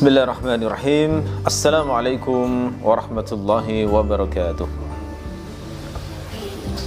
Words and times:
بسم 0.00 0.08
الله 0.16 0.24
الرحمن 0.24 0.62
الرحيم 0.64 1.10
السلام 1.46 1.90
عليكم 1.92 2.72
ورحمة 2.84 3.28
الله 3.32 3.68
وبركاته 3.92 4.68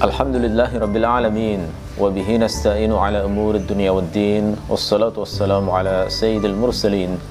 الحمد 0.01 0.35
لله 0.35 0.69
رب 0.81 0.95
العالمين 0.97 1.59
وبه 2.01 2.29
نستعين 2.37 2.89
على 2.93 3.21
أمور 3.25 3.55
الدنيا 3.55 3.91
والدين 3.91 4.57
والصلاة 4.69 5.13
والسلام 5.13 5.69
على 5.69 6.05
سيد 6.09 6.41
المرسلين 6.45 7.21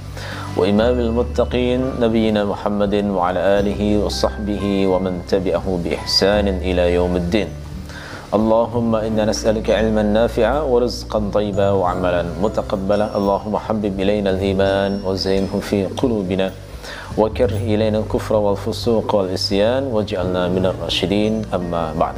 وإمام 0.57 0.99
المتقين 1.01 1.99
نبينا 1.99 2.45
محمد 2.47 2.95
وعلى 2.95 3.41
آله 3.59 3.83
وصحبه 4.07 4.87
ومن 4.87 5.27
تبعه 5.27 5.67
بإحسان 5.85 6.49
إلى 6.49 6.95
يوم 6.95 7.17
الدين 7.17 7.62
اللهم 8.32 8.92
إنا 9.08 9.24
نسألك 9.32 9.72
علما 9.72 10.04
نافعا 10.04 10.68
ورزقا 10.68 11.20
طيبا 11.32 11.70
وعملا 11.80 12.24
متقبلا 12.44 13.16
اللهم 13.18 13.54
حبب 13.58 13.94
إلينا 14.00 14.30
الإيمان 14.36 14.92
وزينه 15.08 15.54
في 15.64 15.88
قلوبنا 15.96 16.52
وكره 17.18 17.64
إلينا 17.74 17.98
الكفر 18.04 18.36
والفسوق 18.36 19.08
والعصيان 19.16 19.84
واجعلنا 19.96 20.44
من 20.52 20.64
الراشدين 20.66 21.34
أما 21.56 21.96
بعد 21.96 22.16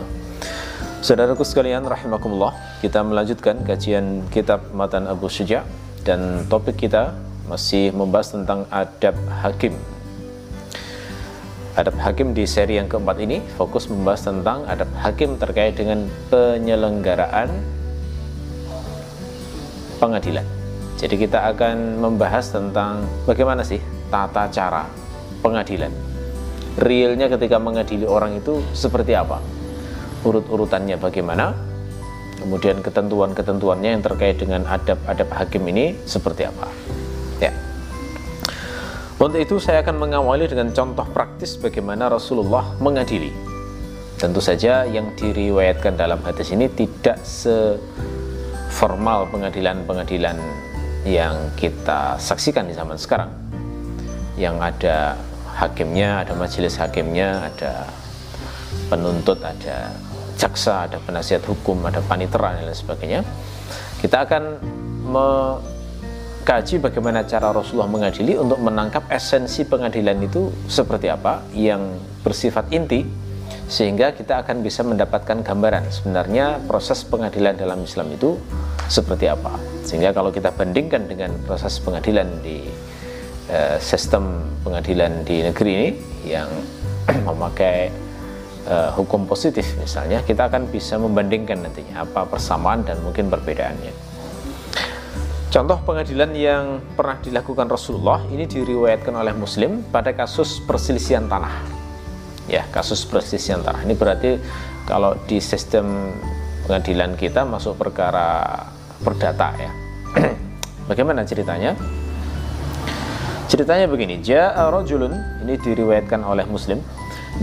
Saudaraku 0.99 1.47
sekalian 1.47 1.87
rahimakumullah 1.87 2.51
kita 2.83 2.99
melanjutkan 3.05 3.63
kajian 3.63 4.27
kitab 4.35 4.59
Matan 4.75 5.07
Abu 5.07 5.31
Syuja 5.31 5.63
dan 6.03 6.43
topik 6.51 6.75
kita 6.75 7.15
masih 7.47 7.95
membahas 7.95 8.35
tentang 8.35 8.67
adab 8.67 9.15
hakim 9.45 9.77
Adab 11.74 11.98
hakim 11.98 12.38
di 12.38 12.46
seri 12.46 12.78
yang 12.78 12.86
keempat 12.86 13.18
ini 13.18 13.42
fokus 13.58 13.90
membahas 13.90 14.30
tentang 14.30 14.62
adab 14.70 14.86
hakim 15.02 15.34
terkait 15.42 15.74
dengan 15.74 16.06
penyelenggaraan 16.30 17.50
pengadilan. 19.98 20.46
Jadi 20.94 21.18
kita 21.18 21.50
akan 21.50 21.98
membahas 21.98 22.54
tentang 22.54 23.02
bagaimana 23.26 23.66
sih 23.66 23.82
tata 24.06 24.46
cara 24.54 24.86
pengadilan. 25.42 25.90
Realnya 26.78 27.26
ketika 27.26 27.58
mengadili 27.58 28.06
orang 28.06 28.38
itu 28.38 28.62
seperti 28.70 29.18
apa? 29.18 29.42
Urut-urutannya 30.22 30.94
bagaimana? 30.94 31.58
Kemudian 32.38 32.86
ketentuan-ketentuannya 32.86 33.98
yang 33.98 34.02
terkait 34.06 34.38
dengan 34.38 34.62
adab-adab 34.70 35.26
hakim 35.42 35.66
ini 35.66 35.98
seperti 36.06 36.46
apa? 36.46 36.70
Untuk 39.14 39.38
itu 39.38 39.62
saya 39.62 39.78
akan 39.86 39.94
mengawali 40.02 40.50
dengan 40.50 40.74
contoh 40.74 41.06
praktis 41.06 41.54
bagaimana 41.54 42.10
Rasulullah 42.10 42.74
mengadili. 42.82 43.30
Tentu 44.18 44.42
saja 44.42 44.82
yang 44.82 45.14
diriwayatkan 45.14 45.94
dalam 45.94 46.18
hadis 46.26 46.50
ini 46.50 46.66
tidak 46.66 47.22
seformal 47.22 47.70
pengadilan-pengadilan 49.30 50.34
yang 51.06 51.54
kita 51.54 52.18
saksikan 52.18 52.66
di 52.66 52.74
zaman 52.74 52.98
sekarang. 52.98 53.30
Yang 54.34 54.56
ada 54.58 55.14
hakimnya, 55.62 56.26
ada 56.26 56.34
majelis 56.34 56.74
hakimnya, 56.74 57.54
ada 57.54 57.86
penuntut, 58.90 59.38
ada 59.46 59.94
jaksa, 60.34 60.90
ada 60.90 60.98
penasihat 60.98 61.46
hukum, 61.46 61.86
ada 61.86 62.02
panitera 62.02 62.58
dan 62.58 62.66
lain 62.66 62.74
sebagainya. 62.74 63.22
Kita 64.02 64.26
akan 64.26 64.58
kaji 66.44 66.76
bagaimana 66.76 67.24
cara 67.24 67.50
Rasulullah 67.56 67.88
mengadili 67.88 68.36
untuk 68.36 68.60
menangkap 68.60 69.08
esensi 69.08 69.64
pengadilan 69.64 70.20
itu 70.20 70.52
seperti 70.68 71.08
apa 71.08 71.40
yang 71.56 71.96
bersifat 72.20 72.68
inti 72.68 73.08
sehingga 73.64 74.12
kita 74.12 74.44
akan 74.44 74.60
bisa 74.60 74.84
mendapatkan 74.84 75.40
gambaran 75.40 75.88
sebenarnya 75.88 76.60
proses 76.68 77.00
pengadilan 77.08 77.56
dalam 77.56 77.80
Islam 77.80 78.12
itu 78.12 78.36
seperti 78.92 79.24
apa. 79.24 79.56
Sehingga 79.88 80.12
kalau 80.12 80.28
kita 80.28 80.52
bandingkan 80.52 81.08
dengan 81.08 81.32
proses 81.48 81.80
pengadilan 81.80 82.28
di 82.44 82.60
uh, 83.48 83.80
sistem 83.80 84.44
pengadilan 84.60 85.24
di 85.24 85.48
negeri 85.48 85.72
ini 85.72 85.90
yang 86.28 86.52
memakai 87.28 87.88
uh, 88.68 88.92
hukum 88.92 89.24
positif 89.24 89.64
misalnya 89.80 90.20
kita 90.24 90.48
akan 90.52 90.68
bisa 90.68 91.00
membandingkan 91.00 91.64
nantinya 91.64 92.04
apa 92.04 92.28
persamaan 92.28 92.84
dan 92.84 93.00
mungkin 93.00 93.32
perbedaannya 93.32 94.13
Contoh 95.54 95.78
pengadilan 95.86 96.34
yang 96.34 96.82
pernah 96.98 97.14
dilakukan 97.22 97.70
Rasulullah 97.70 98.26
ini 98.26 98.42
diriwayatkan 98.42 99.14
oleh 99.14 99.30
Muslim 99.38 99.86
pada 99.86 100.10
kasus 100.10 100.58
perselisihan 100.58 101.30
tanah. 101.30 101.62
Ya, 102.50 102.66
kasus 102.74 103.06
perselisihan 103.06 103.62
tanah. 103.62 103.86
Ini 103.86 103.94
berarti 103.94 104.34
kalau 104.82 105.14
di 105.30 105.38
sistem 105.38 106.10
pengadilan 106.66 107.14
kita 107.14 107.46
masuk 107.46 107.78
perkara 107.78 108.66
perdata 108.98 109.54
ya. 109.54 109.70
Bagaimana 110.90 111.22
ceritanya? 111.22 111.78
Ceritanya 113.46 113.86
begini, 113.86 114.18
Ja'a 114.26 114.74
rajulun 114.74 115.14
ini 115.46 115.54
diriwayatkan 115.54 116.18
oleh 116.26 116.50
Muslim. 116.50 116.82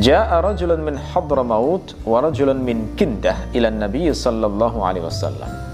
Ja'a 0.04 0.44
rajulun 0.44 0.84
min 0.84 1.00
Hadramaut 1.00 1.96
wa 2.04 2.20
rajulun 2.20 2.60
min 2.60 2.92
Kindah 3.00 3.56
ila 3.56 3.72
Nabi 3.72 4.12
sallallahu 4.12 4.84
alaihi 4.84 5.08
wasallam 5.08 5.71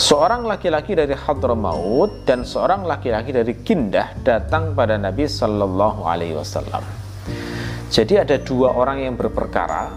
seorang 0.00 0.48
laki-laki 0.48 0.96
dari 0.96 1.12
Hadramaut 1.12 2.24
dan 2.24 2.48
seorang 2.48 2.88
laki-laki 2.88 3.36
dari 3.36 3.52
Kindah 3.60 4.16
datang 4.24 4.72
pada 4.72 4.96
Nabi 4.96 5.28
Shallallahu 5.28 6.08
Alaihi 6.08 6.40
Wasallam. 6.40 6.80
Jadi 7.92 8.16
ada 8.16 8.40
dua 8.40 8.72
orang 8.72 9.04
yang 9.04 9.14
berperkara, 9.20 9.92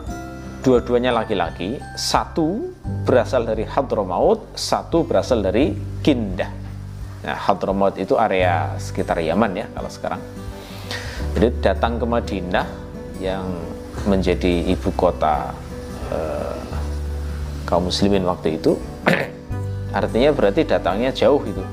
dua-duanya 0.59 1.15
laki-laki, 1.15 1.79
satu 1.95 2.75
berasal 3.07 3.47
dari 3.47 3.63
Hadramaut, 3.63 4.51
satu 4.59 5.07
berasal 5.07 5.39
dari 5.39 5.71
Kindah. 6.03 6.51
Nah, 7.23 7.37
Hadramaut 7.39 7.95
itu 7.95 8.19
area 8.19 8.75
sekitar 8.75 9.23
Yaman 9.23 9.55
ya 9.55 9.71
kalau 9.71 9.87
sekarang. 9.87 10.19
Jadi 11.31 11.47
datang 11.63 11.95
ke 11.95 12.03
Madinah 12.03 12.67
yang 13.23 13.47
menjadi 14.03 14.67
ibu 14.67 14.91
kota 14.99 15.55
eh, 16.11 16.59
kaum 17.63 17.87
muslimin 17.87 18.27
waktu 18.27 18.59
itu 18.59 18.75
artinya 19.92 20.30
berarti 20.36 20.68
datangnya 20.68 21.10
jauh 21.14 21.40
itu 21.44 21.64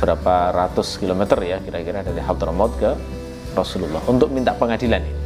berapa 0.00 0.50
ratus 0.50 0.96
kilometer 0.96 1.38
ya 1.44 1.60
kira-kira 1.60 2.00
dari 2.00 2.20
Hadramaut 2.24 2.72
ke 2.80 2.90
Rasulullah 3.52 4.00
untuk 4.08 4.32
minta 4.32 4.56
pengadilan 4.56 5.02
ini 5.04 5.22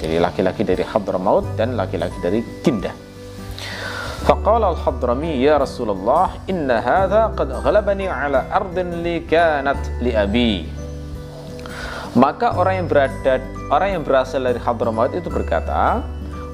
jadi 0.00 0.16
laki-laki 0.20 0.62
dari 0.62 0.84
Hadramaut 0.84 1.44
dan 1.56 1.74
laki-laki 1.74 2.18
dari 2.20 2.40
Kindah 2.62 3.10
فقال 4.20 4.62
الحضرمي 4.64 5.40
يا 5.40 5.56
رسول 5.56 5.96
الله 5.96 6.52
إن 6.52 6.68
هذا 6.70 7.40
قد 7.40 7.50
غلبني 7.64 8.06
على 8.08 8.44
أرض 8.52 8.76
لي 9.00 9.24
كانت 9.24 10.04
لأبي 10.04 10.68
maka 12.10 12.58
orang 12.58 12.84
yang 12.84 12.88
berada 12.90 13.38
orang 13.70 13.88
yang 13.96 14.02
berasal 14.02 14.42
dari 14.42 14.58
Hadramaut 14.58 15.14
itu 15.14 15.30
berkata 15.30 16.02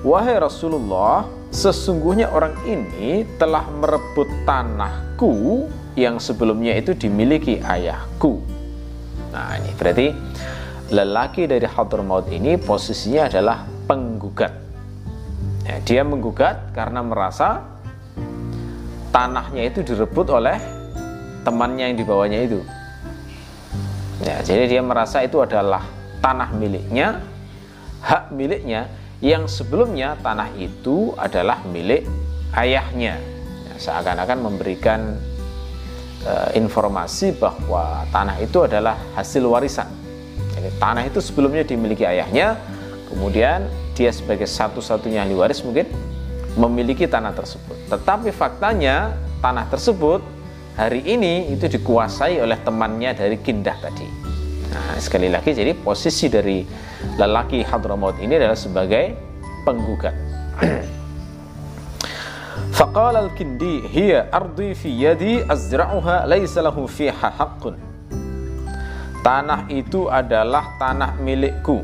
wahai 0.04 0.36
Rasulullah 0.36 1.24
sesungguhnya 1.51 2.31
orang 2.31 2.55
ini 2.63 3.27
telah 3.35 3.67
merebut 3.67 4.27
tanahku 4.47 5.67
yang 5.99 6.17
sebelumnya 6.17 6.79
itu 6.79 6.95
dimiliki 6.95 7.59
ayahku. 7.59 8.39
Nah, 9.35 9.59
ini 9.59 9.71
berarti 9.75 10.07
lelaki 10.91 11.51
dari 11.51 11.67
Hadramaut 11.67 12.31
ini 12.31 12.55
posisinya 12.55 13.27
adalah 13.27 13.67
penggugat. 13.87 14.53
Ya, 15.67 15.77
dia 15.83 16.01
menggugat 16.07 16.71
karena 16.71 17.03
merasa 17.03 17.63
tanahnya 19.11 19.67
itu 19.67 19.83
direbut 19.83 20.31
oleh 20.31 20.55
temannya 21.43 21.91
yang 21.91 21.97
dibawanya 21.99 22.39
itu. 22.47 22.63
Ya, 24.23 24.39
jadi 24.39 24.71
dia 24.71 24.81
merasa 24.81 25.19
itu 25.19 25.43
adalah 25.43 25.83
tanah 26.23 26.55
miliknya, 26.55 27.19
hak 27.99 28.31
miliknya 28.31 28.87
yang 29.21 29.45
sebelumnya 29.45 30.17
tanah 30.17 30.49
itu 30.57 31.13
adalah 31.13 31.61
milik 31.69 32.09
ayahnya. 32.57 33.21
Ya, 33.69 33.73
seakan-akan 33.77 34.37
memberikan 34.41 35.13
uh, 36.25 36.49
informasi 36.57 37.37
bahwa 37.37 38.01
tanah 38.09 38.41
itu 38.41 38.65
adalah 38.65 38.97
hasil 39.13 39.45
warisan. 39.45 39.87
Jadi 40.57 40.69
tanah 40.81 41.05
itu 41.05 41.21
sebelumnya 41.21 41.61
dimiliki 41.61 42.03
ayahnya 42.03 42.57
kemudian 43.13 43.69
dia 43.93 44.09
sebagai 44.09 44.49
satu-satunya 44.49 45.21
ahli 45.21 45.37
waris 45.37 45.61
mungkin 45.61 45.85
memiliki 46.57 47.05
tanah 47.05 47.37
tersebut. 47.37 47.77
Tetapi 47.93 48.33
faktanya 48.33 49.13
tanah 49.39 49.69
tersebut 49.69 50.25
hari 50.73 51.05
ini 51.05 51.53
itu 51.53 51.69
dikuasai 51.69 52.41
oleh 52.41 52.57
temannya 52.65 53.13
dari 53.13 53.37
Kindah 53.37 53.77
tadi 53.77 54.30
Nah, 54.71 54.95
sekali 55.03 55.27
lagi 55.27 55.51
jadi 55.51 55.75
posisi 55.75 56.31
dari 56.31 56.63
lelaki 57.19 57.59
Hadramaut 57.59 58.15
ini 58.23 58.39
adalah 58.39 58.55
sebagai 58.55 59.11
penggugat. 59.67 60.15
Faqala 62.77 63.19
al-Kindi 63.27 63.83
hiya 63.91 64.31
ardi 64.31 64.71
fi 64.71 64.89
yadi 64.95 65.43
azra'uha 65.43 66.23
laysa 66.23 66.63
lahu 66.63 66.87
fiha 66.87 67.29
haqqun. 67.35 67.75
Tanah 69.21 69.69
itu 69.69 70.09
adalah 70.09 70.79
tanah 70.81 71.19
milikku. 71.21 71.83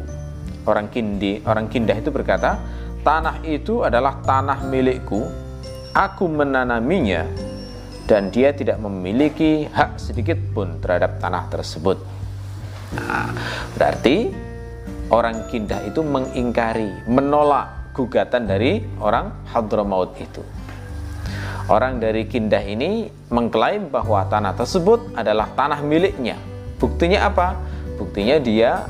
Orang 0.65 0.89
Kindi, 0.89 1.43
orang 1.45 1.69
Kindah 1.69 1.95
itu 2.01 2.09
berkata, 2.09 2.57
tanah 3.05 3.45
itu 3.45 3.85
adalah 3.85 4.19
tanah 4.25 4.65
milikku. 4.65 5.21
Aku 5.93 6.25
menanaminya 6.25 7.27
dan 8.07 8.31
dia 8.31 8.55
tidak 8.55 8.79
memiliki 8.79 9.67
hak 9.69 9.99
sedikit 9.99 10.39
pun 10.55 10.79
terhadap 10.79 11.19
tanah 11.19 11.51
tersebut. 11.51 12.16
Nah, 12.95 13.35
berarti 13.75 14.31
orang 15.11 15.47
Kindah 15.51 15.83
itu 15.83 15.99
mengingkari, 16.03 17.07
menolak 17.07 17.91
gugatan 17.91 18.47
dari 18.47 18.85
orang 19.01 19.33
Hadramaut 19.51 20.15
itu. 20.21 20.43
Orang 21.67 21.99
dari 21.99 22.23
Kindah 22.31 22.63
ini 22.63 23.11
mengklaim 23.27 23.91
bahwa 23.91 24.23
tanah 24.31 24.55
tersebut 24.55 25.11
adalah 25.19 25.51
tanah 25.51 25.83
miliknya. 25.83 26.39
Buktinya 26.79 27.27
apa? 27.27 27.59
Buktinya 27.99 28.39
dia 28.39 28.87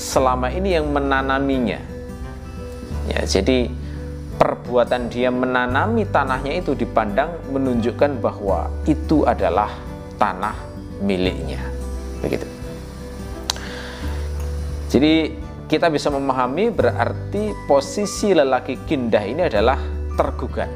selama 0.00 0.48
ini 0.48 0.72
yang 0.72 0.88
menanaminya. 0.88 1.76
Ya, 3.12 3.20
jadi 3.28 3.68
perbuatan 4.40 5.12
dia 5.12 5.28
menanami 5.28 6.08
tanahnya 6.08 6.64
itu 6.64 6.72
dipandang 6.72 7.44
menunjukkan 7.52 8.24
bahwa 8.24 8.72
itu 8.88 9.28
adalah 9.28 9.68
tanah 10.16 10.56
miliknya. 11.04 11.60
Begitu. 12.24 12.63
Jadi 14.88 15.14
kita 15.64 15.88
bisa 15.88 16.12
memahami 16.12 16.70
berarti 16.70 17.50
posisi 17.64 18.36
lelaki 18.36 18.84
kindah 18.84 19.24
ini 19.24 19.42
adalah 19.48 19.80
tergugat. 20.14 20.70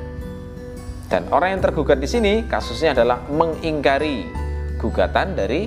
Dan 1.08 1.24
orang 1.32 1.56
yang 1.56 1.62
tergugat 1.64 1.96
di 2.00 2.08
sini 2.08 2.44
kasusnya 2.44 2.92
adalah 2.92 3.24
mengingkari 3.32 4.28
gugatan 4.76 5.32
dari 5.32 5.64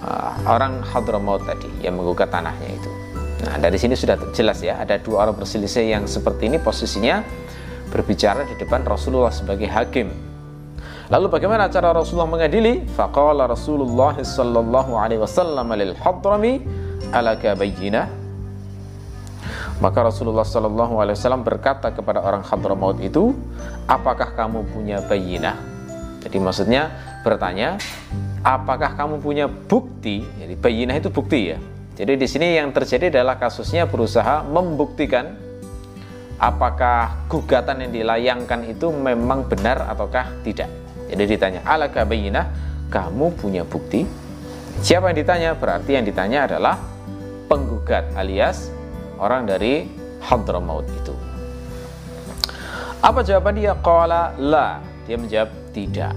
uh, 0.00 0.32
orang 0.48 0.80
Hadramaut 0.80 1.44
tadi 1.44 1.68
yang 1.84 2.00
menggugat 2.00 2.32
tanahnya 2.32 2.68
itu. 2.72 2.90
Nah, 3.42 3.58
dari 3.58 3.76
sini 3.76 3.98
sudah 3.98 4.16
jelas 4.32 4.62
ya, 4.62 4.78
ada 4.78 4.96
dua 5.02 5.26
orang 5.26 5.36
berselisih 5.36 5.84
yang 5.84 6.06
seperti 6.06 6.46
ini 6.46 6.62
posisinya 6.62 7.20
berbicara 7.90 8.46
di 8.48 8.54
depan 8.56 8.86
Rasulullah 8.86 9.34
sebagai 9.34 9.68
hakim. 9.68 10.08
Lalu 11.12 11.28
bagaimana 11.28 11.68
cara 11.68 11.92
Rasulullah 11.92 12.30
mengadili? 12.30 12.88
Faqala 12.96 13.44
Rasulullah 13.44 14.16
sallallahu 14.16 14.96
alaihi 14.96 15.20
wasallam 15.20 15.68
lil 15.76 15.92
hadrami 16.00 16.64
ala 17.12 17.36
bayyinah. 17.36 18.08
Maka 19.78 19.98
Rasulullah 20.02 20.46
wasallam 20.46 21.42
berkata 21.42 21.90
kepada 21.90 22.22
orang 22.22 22.46
Hadramaut 22.46 22.98
itu, 23.02 23.34
"Apakah 23.90 24.34
kamu 24.34 24.64
punya 24.70 25.02
bayinah?" 25.04 25.58
Jadi 26.22 26.38
maksudnya 26.38 26.90
bertanya, 27.26 27.76
"Apakah 28.46 28.94
kamu 28.94 29.18
punya 29.18 29.50
bukti?" 29.50 30.22
Jadi 30.22 30.54
bayinah 30.56 30.96
itu 30.96 31.10
bukti 31.10 31.54
ya 31.54 31.58
jadi 31.92 32.16
di 32.16 32.24
sini 32.24 32.56
yang 32.56 32.72
terjadi 32.72 33.12
adalah 33.12 33.36
kasusnya 33.36 33.84
berusaha 33.84 34.40
membuktikan 34.48 35.36
apakah 36.40 37.28
gugatan 37.28 37.84
yang 37.84 37.92
dilayangkan 37.92 38.64
itu 38.64 38.88
memang 38.88 39.44
benar 39.44 39.84
ataukah 39.92 40.40
tidak. 40.40 40.72
Jadi 41.12 41.24
ditanya, 41.28 41.60
ala 41.68 41.92
kabayinah, 41.92 42.48
kamu 42.88 43.36
punya 43.36 43.68
bukti? 43.68 44.08
Siapa 44.80 45.12
yang 45.12 45.18
ditanya? 45.20 45.50
Berarti 45.52 46.00
yang 46.00 46.08
ditanya 46.08 46.48
adalah 46.48 46.80
penggugat 47.46 48.10
alias 48.18 48.70
orang 49.18 49.46
dari 49.46 49.86
Hadramaut 50.22 50.86
itu. 50.86 51.14
Apa 53.02 53.26
jawaban 53.26 53.58
dia? 53.58 53.74
Qala 53.82 54.34
la. 54.38 54.78
Dia 55.06 55.18
menjawab 55.18 55.50
tidak. 55.74 56.14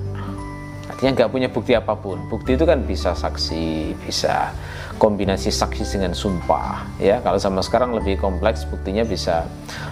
Artinya 0.86 1.12
nggak 1.18 1.32
punya 1.34 1.50
bukti 1.50 1.74
apa 1.74 1.98
pun. 1.98 2.22
Bukti 2.30 2.54
itu 2.54 2.62
kan 2.64 2.86
bisa 2.86 3.18
saksi, 3.18 3.98
bisa 4.06 4.54
kombinasi 4.96 5.52
saksi 5.52 5.84
dengan 6.00 6.16
sumpah 6.16 6.88
ya 7.04 7.20
kalau 7.20 7.36
sama 7.36 7.60
sekarang 7.60 7.92
lebih 7.92 8.16
kompleks 8.16 8.64
buktinya 8.64 9.04
bisa 9.04 9.44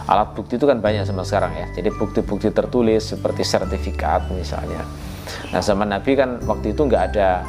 alat 0.07 0.31
bukti 0.31 0.55
itu 0.55 0.63
kan 0.63 0.79
banyak 0.79 1.03
sama 1.03 1.27
sekarang 1.27 1.51
ya 1.51 1.67
jadi 1.75 1.91
bukti-bukti 1.91 2.55
tertulis 2.55 3.11
seperti 3.11 3.43
sertifikat 3.43 4.31
misalnya 4.31 4.87
nah 5.51 5.59
zaman 5.59 5.91
Nabi 5.91 6.15
kan 6.15 6.39
waktu 6.47 6.71
itu 6.71 6.87
nggak 6.87 7.03
ada 7.13 7.43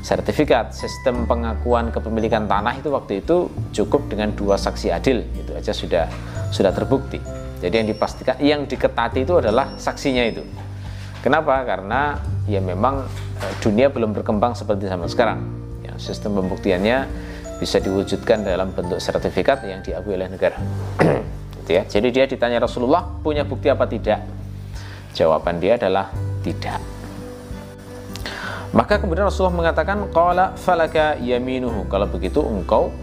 sertifikat 0.00 0.72
sistem 0.72 1.28
pengakuan 1.28 1.92
kepemilikan 1.92 2.48
tanah 2.48 2.80
itu 2.80 2.88
waktu 2.88 3.20
itu 3.20 3.52
cukup 3.76 4.08
dengan 4.08 4.32
dua 4.32 4.56
saksi 4.56 4.88
adil 4.90 5.24
itu 5.36 5.52
aja 5.52 5.72
sudah 5.76 6.08
sudah 6.48 6.72
terbukti 6.72 7.20
jadi 7.60 7.84
yang 7.84 7.88
dipastikan 7.92 8.36
yang 8.40 8.60
diketati 8.64 9.28
itu 9.28 9.36
adalah 9.36 9.76
saksinya 9.76 10.24
itu 10.24 10.40
kenapa 11.20 11.62
karena 11.68 12.16
ya 12.48 12.64
memang 12.64 13.04
eh, 13.44 13.54
dunia 13.60 13.92
belum 13.92 14.16
berkembang 14.16 14.56
seperti 14.56 14.88
zaman 14.88 15.06
sekarang 15.06 15.60
sistem 16.00 16.40
pembuktiannya 16.40 17.04
bisa 17.60 17.76
diwujudkan 17.76 18.40
dalam 18.40 18.72
bentuk 18.72 18.96
sertifikat 18.96 19.60
yang 19.68 19.84
diakui 19.84 20.16
oleh 20.16 20.32
negara. 20.32 20.56
gitu 21.60 21.70
ya. 21.76 21.84
Jadi 21.84 22.08
dia 22.08 22.24
ditanya 22.24 22.64
Rasulullah 22.64 23.04
punya 23.20 23.44
bukti 23.44 23.68
apa 23.68 23.84
tidak? 23.84 24.24
Jawaban 25.12 25.60
dia 25.60 25.76
adalah 25.76 26.08
tidak. 26.40 26.80
Maka 28.70 29.02
kemudian 29.02 29.26
Rasulullah 29.26 29.56
mengatakan 29.56 30.06
qala 30.14 30.54
falaka 30.54 31.18
yaminuhu. 31.18 31.90
Kalau 31.90 32.06
begitu 32.06 32.38
engkau 32.38 32.94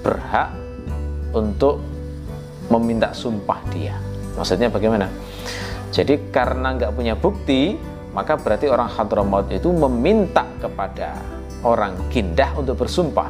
berhak 0.00 0.52
untuk 1.36 1.84
meminta 2.72 3.12
sumpah 3.12 3.60
dia. 3.68 3.96
Maksudnya 4.40 4.72
bagaimana? 4.72 5.12
Jadi 5.92 6.32
karena 6.32 6.72
nggak 6.72 6.96
punya 6.96 7.12
bukti, 7.12 7.76
maka 8.16 8.40
berarti 8.40 8.72
orang 8.72 8.88
Hadramaut 8.88 9.52
itu 9.52 9.68
meminta 9.68 10.48
kepada 10.56 11.20
orang 11.60 12.08
kindah 12.08 12.56
untuk 12.56 12.80
bersumpah. 12.80 13.28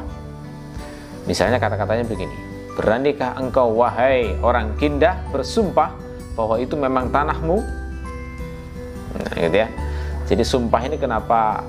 Misalnya 1.27 1.59
kata-katanya 1.59 2.07
begini, 2.07 2.35
beranikah 2.79 3.35
engkau 3.35 3.75
wahai 3.75 4.39
orang 4.39 4.79
kindah 4.79 5.19
bersumpah 5.35 5.91
bahwa 6.39 6.55
itu 6.59 6.79
memang 6.79 7.11
tanahmu? 7.11 7.59
Nah, 9.19 9.35
gitu 9.35 9.57
ya. 9.59 9.67
Jadi 10.33 10.49
sumpah 10.49 10.81
ini 10.89 10.97
kenapa 10.97 11.61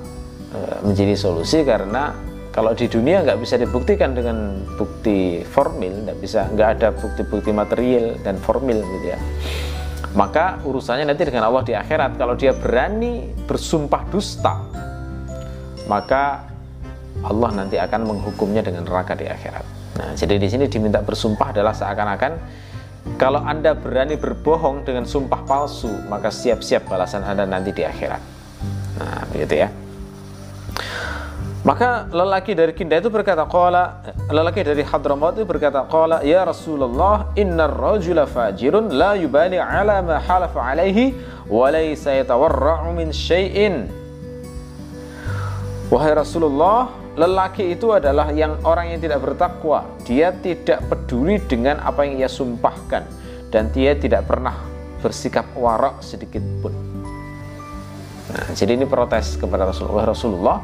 e, 0.48 0.58
menjadi 0.88 1.12
solusi 1.20 1.60
karena 1.68 2.16
kalau 2.48 2.72
di 2.72 2.88
dunia 2.88 3.20
nggak 3.20 3.36
bisa 3.36 3.60
dibuktikan 3.60 4.16
dengan 4.16 4.64
bukti 4.80 5.44
formil, 5.44 6.08
nggak 6.08 6.16
bisa, 6.16 6.48
nggak 6.48 6.80
ada 6.80 6.88
bukti-bukti 6.96 7.52
material 7.52 8.16
dan 8.24 8.40
formil 8.40 8.80
gitu 8.80 9.12
ya. 9.12 9.20
Maka 10.16 10.64
urusannya 10.64 11.04
nanti 11.04 11.28
dengan 11.28 11.44
Allah 11.52 11.60
di 11.60 11.76
akhirat. 11.76 12.16
Kalau 12.16 12.40
dia 12.40 12.56
berani 12.56 13.36
bersumpah 13.44 14.08
dusta, 14.08 14.56
maka 15.84 16.48
Allah 17.20 17.50
nanti 17.52 17.76
akan 17.76 18.00
menghukumnya 18.16 18.64
dengan 18.64 18.88
neraka 18.88 19.12
di 19.12 19.28
akhirat. 19.28 19.64
Nah, 20.00 20.16
jadi 20.16 20.40
di 20.40 20.48
sini 20.48 20.72
diminta 20.72 21.04
bersumpah 21.04 21.52
adalah 21.52 21.76
seakan-akan 21.76 22.32
kalau 23.20 23.44
Anda 23.44 23.76
berani 23.76 24.16
berbohong 24.16 24.88
dengan 24.88 25.04
sumpah 25.04 25.44
palsu, 25.44 25.92
maka 26.08 26.32
siap-siap 26.32 26.88
balasan 26.88 27.20
Anda 27.28 27.44
nanti 27.44 27.76
di 27.76 27.84
akhirat. 27.84 28.33
Nah, 28.98 29.26
begitu 29.30 29.66
ya. 29.66 29.68
Maka 31.64 32.04
lelaki 32.12 32.52
dari 32.52 32.76
Kinda 32.76 33.00
itu 33.00 33.08
berkata, 33.08 33.48
"Qala 33.48 34.04
lelaki 34.28 34.60
dari 34.60 34.84
Hadramaut 34.84 35.32
itu 35.32 35.48
berkata, 35.48 35.88
"Qala 35.88 36.20
ya 36.20 36.44
Rasulullah, 36.44 37.32
innar 37.40 37.72
rajula 37.72 38.28
fajirun 38.28 38.92
la 38.92 39.16
yubali 39.16 39.56
ala 39.56 40.04
ma 40.04 40.20
halafa 40.20 40.60
alaihi 40.60 41.16
wa 41.48 41.72
laysa 41.72 42.20
yatawarra'u 42.20 42.92
min 42.92 43.08
syai'in." 43.16 43.88
Wahai 45.88 46.12
Rasulullah, 46.12 46.92
lelaki 47.16 47.72
itu 47.72 47.96
adalah 47.96 48.28
yang 48.36 48.60
orang 48.60 48.92
yang 48.92 49.00
tidak 49.00 49.24
bertakwa. 49.24 49.88
Dia 50.04 50.36
tidak 50.36 50.84
peduli 50.92 51.40
dengan 51.48 51.80
apa 51.80 52.04
yang 52.04 52.20
ia 52.20 52.28
sumpahkan 52.28 53.08
dan 53.48 53.72
dia 53.72 53.96
tidak 53.96 54.28
pernah 54.28 54.60
bersikap 55.00 55.48
warak 55.56 56.04
sedikit 56.04 56.44
pun. 56.60 56.93
Nah, 58.32 58.46
jadi 58.56 58.78
ini 58.78 58.88
protes 58.88 59.36
kepada 59.36 59.68
Rasulullah. 59.68 60.06
Rasulullah, 60.08 60.58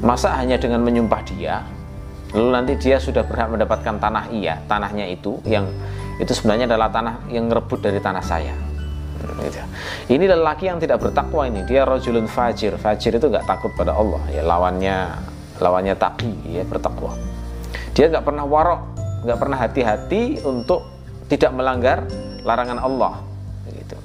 masa 0.00 0.32
hanya 0.40 0.56
dengan 0.56 0.80
menyumpah 0.80 1.20
dia, 1.28 1.60
lalu 2.32 2.48
nanti 2.54 2.72
dia 2.80 2.96
sudah 2.96 3.26
berhak 3.26 3.52
mendapatkan 3.52 4.00
tanah 4.00 4.32
iya, 4.32 4.60
tanahnya 4.64 5.04
itu 5.10 5.38
yang 5.44 5.68
itu 6.16 6.30
sebenarnya 6.30 6.70
adalah 6.70 6.88
tanah 6.94 7.14
yang 7.28 7.50
merebut 7.50 7.82
dari 7.82 7.98
tanah 7.98 8.22
saya 8.24 8.54
gitu. 9.44 9.60
Ini 10.12 10.24
lelaki 10.28 10.68
yang 10.68 10.78
tidak 10.80 11.00
bertakwa 11.00 11.48
ini, 11.48 11.64
dia 11.64 11.84
rojulun 11.88 12.28
fajir. 12.28 12.76
Fajir 12.76 13.16
itu 13.16 13.26
nggak 13.28 13.46
takut 13.48 13.72
pada 13.76 13.96
Allah, 13.96 14.20
ya 14.30 14.42
lawannya 14.44 14.96
lawannya 15.60 15.94
taki, 15.96 16.32
ya 16.50 16.62
bertakwa. 16.66 17.14
Dia 17.94 18.10
nggak 18.10 18.24
pernah 18.26 18.44
warok, 18.44 18.80
nggak 19.24 19.38
pernah 19.38 19.58
hati-hati 19.58 20.42
untuk 20.44 20.82
tidak 21.30 21.54
melanggar 21.54 22.04
larangan 22.44 22.78
Allah. 22.82 23.14
Gitu. 23.70 23.96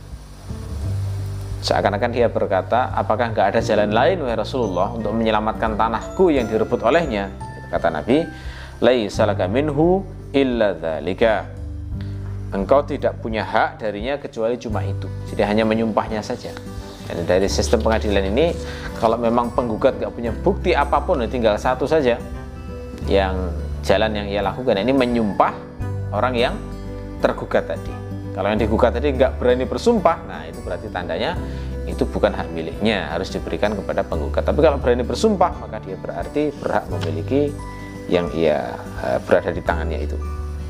Seakan-akan 1.60 2.12
dia 2.16 2.32
berkata, 2.32 2.96
apakah 2.96 3.36
nggak 3.36 3.56
ada 3.56 3.60
jalan 3.60 3.92
lain 3.92 4.24
wahai 4.24 4.40
Rasulullah 4.40 4.96
untuk 4.96 5.12
menyelamatkan 5.12 5.76
tanahku 5.76 6.32
yang 6.32 6.48
direbut 6.48 6.80
olehnya? 6.88 7.28
Kata 7.68 7.92
Nabi, 7.92 8.24
laisalaka 8.80 9.46
minhu 9.52 10.08
illa 10.32 10.72
dzalika 10.72 11.60
engkau 12.56 12.82
tidak 12.88 13.20
punya 13.22 13.46
hak 13.46 13.84
darinya 13.84 14.18
kecuali 14.18 14.56
cuma 14.56 14.82
itu. 14.82 15.06
Jadi 15.30 15.42
hanya 15.46 15.64
menyumpahnya 15.68 16.24
saja. 16.24 16.56
Dan 17.10 17.26
dari 17.26 17.50
sistem 17.50 17.82
pengadilan 17.82 18.30
ini, 18.30 18.54
kalau 19.02 19.18
memang 19.18 19.52
penggugat 19.54 19.98
nggak 19.98 20.14
punya 20.14 20.32
bukti 20.32 20.78
apa 20.78 21.02
pun, 21.02 21.22
tinggal 21.26 21.58
satu 21.58 21.90
saja 21.90 22.22
yang 23.10 23.36
jalan 23.82 24.12
yang 24.14 24.28
ia 24.30 24.42
lakukan. 24.46 24.78
Ini 24.78 24.94
menyumpah 24.94 25.54
orang 26.14 26.34
yang 26.38 26.54
tergugat 27.20 27.68
tadi. 27.68 28.09
Kalau 28.40 28.56
yang 28.56 28.62
digugat 28.64 28.96
tadi 28.96 29.12
nggak 29.12 29.36
berani 29.36 29.68
bersumpah, 29.68 30.24
nah 30.24 30.48
itu 30.48 30.64
berarti 30.64 30.88
tandanya 30.88 31.36
itu 31.84 32.08
bukan 32.08 32.32
hak 32.32 32.48
miliknya 32.56 33.12
harus 33.12 33.28
diberikan 33.36 33.76
kepada 33.76 34.00
penggugat. 34.08 34.48
Tapi 34.48 34.64
kalau 34.64 34.80
berani 34.80 35.04
bersumpah 35.04 35.60
maka 35.60 35.84
dia 35.84 36.00
berarti 36.00 36.56
berhak 36.56 36.88
memiliki 36.88 37.52
yang 38.08 38.32
ia 38.32 38.80
uh, 39.04 39.20
berada 39.28 39.52
di 39.52 39.60
tangannya 39.60 40.08
itu 40.08 40.16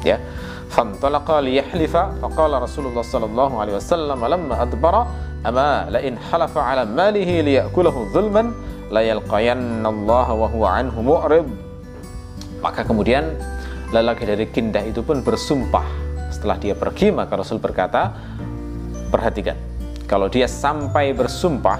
ya. 0.01 0.17
Fantalaqa 0.73 1.45
liyahlifa 1.45 2.17
faqala 2.17 2.57
Rasulullah 2.57 3.05
sallallahu 3.05 3.61
alaihi 3.61 3.77
wasallam 3.77 4.17
lamma 4.17 4.65
adbara 4.65 5.05
ama 5.45 5.93
la 5.93 6.01
in 6.01 6.17
halafa 6.17 6.65
ala 6.65 6.89
malihi 6.89 7.53
liyakulahu 7.53 8.09
zulman 8.09 8.49
la 8.89 9.05
yalqayanna 9.05 9.85
Allah 9.85 10.27
wa 10.33 10.49
huwa 10.49 10.73
anhu 10.73 11.05
mu'rid. 11.05 11.45
Maka 12.65 12.81
kemudian 12.81 13.29
lelaki 13.93 14.25
dari 14.25 14.49
Kindah 14.49 14.89
itu 14.89 15.05
pun 15.05 15.21
bersumpah 15.21 16.08
setelah 16.29 16.57
dia 16.61 16.77
pergi 16.77 17.11
maka 17.11 17.35
Rasul 17.35 17.57
berkata 17.57 18.13
perhatikan 19.09 19.57
kalau 20.09 20.29
dia 20.29 20.49
sampai 20.49 21.13
bersumpah 21.13 21.77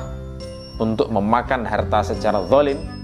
untuk 0.77 1.10
memakan 1.10 1.65
harta 1.65 2.06
secara 2.13 2.46
zalim 2.46 3.00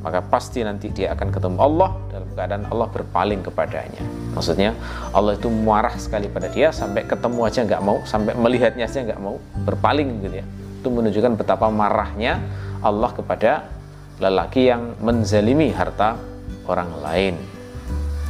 maka 0.00 0.24
pasti 0.24 0.64
nanti 0.64 0.88
dia 0.88 1.12
akan 1.12 1.28
ketemu 1.28 1.58
Allah 1.60 1.92
dalam 2.08 2.28
keadaan 2.32 2.64
Allah 2.72 2.88
berpaling 2.88 3.44
kepadanya. 3.44 4.00
Maksudnya 4.32 4.72
Allah 5.12 5.36
itu 5.36 5.52
marah 5.52 5.92
sekali 6.00 6.24
pada 6.32 6.48
dia 6.48 6.72
sampai 6.72 7.04
ketemu 7.04 7.40
aja 7.44 7.60
nggak 7.68 7.82
mau 7.84 8.00
sampai 8.08 8.32
melihatnya 8.32 8.88
aja 8.88 9.04
nggak 9.04 9.20
mau 9.20 9.36
berpaling 9.68 10.24
gitu 10.24 10.40
ya. 10.40 10.46
Itu 10.80 10.88
menunjukkan 10.88 11.36
betapa 11.36 11.68
marahnya 11.68 12.40
Allah 12.80 13.12
kepada 13.12 13.68
lelaki 14.16 14.72
yang 14.72 14.96
menzalimi 15.04 15.68
harta 15.68 16.16
orang 16.64 16.88
lain. 17.04 17.34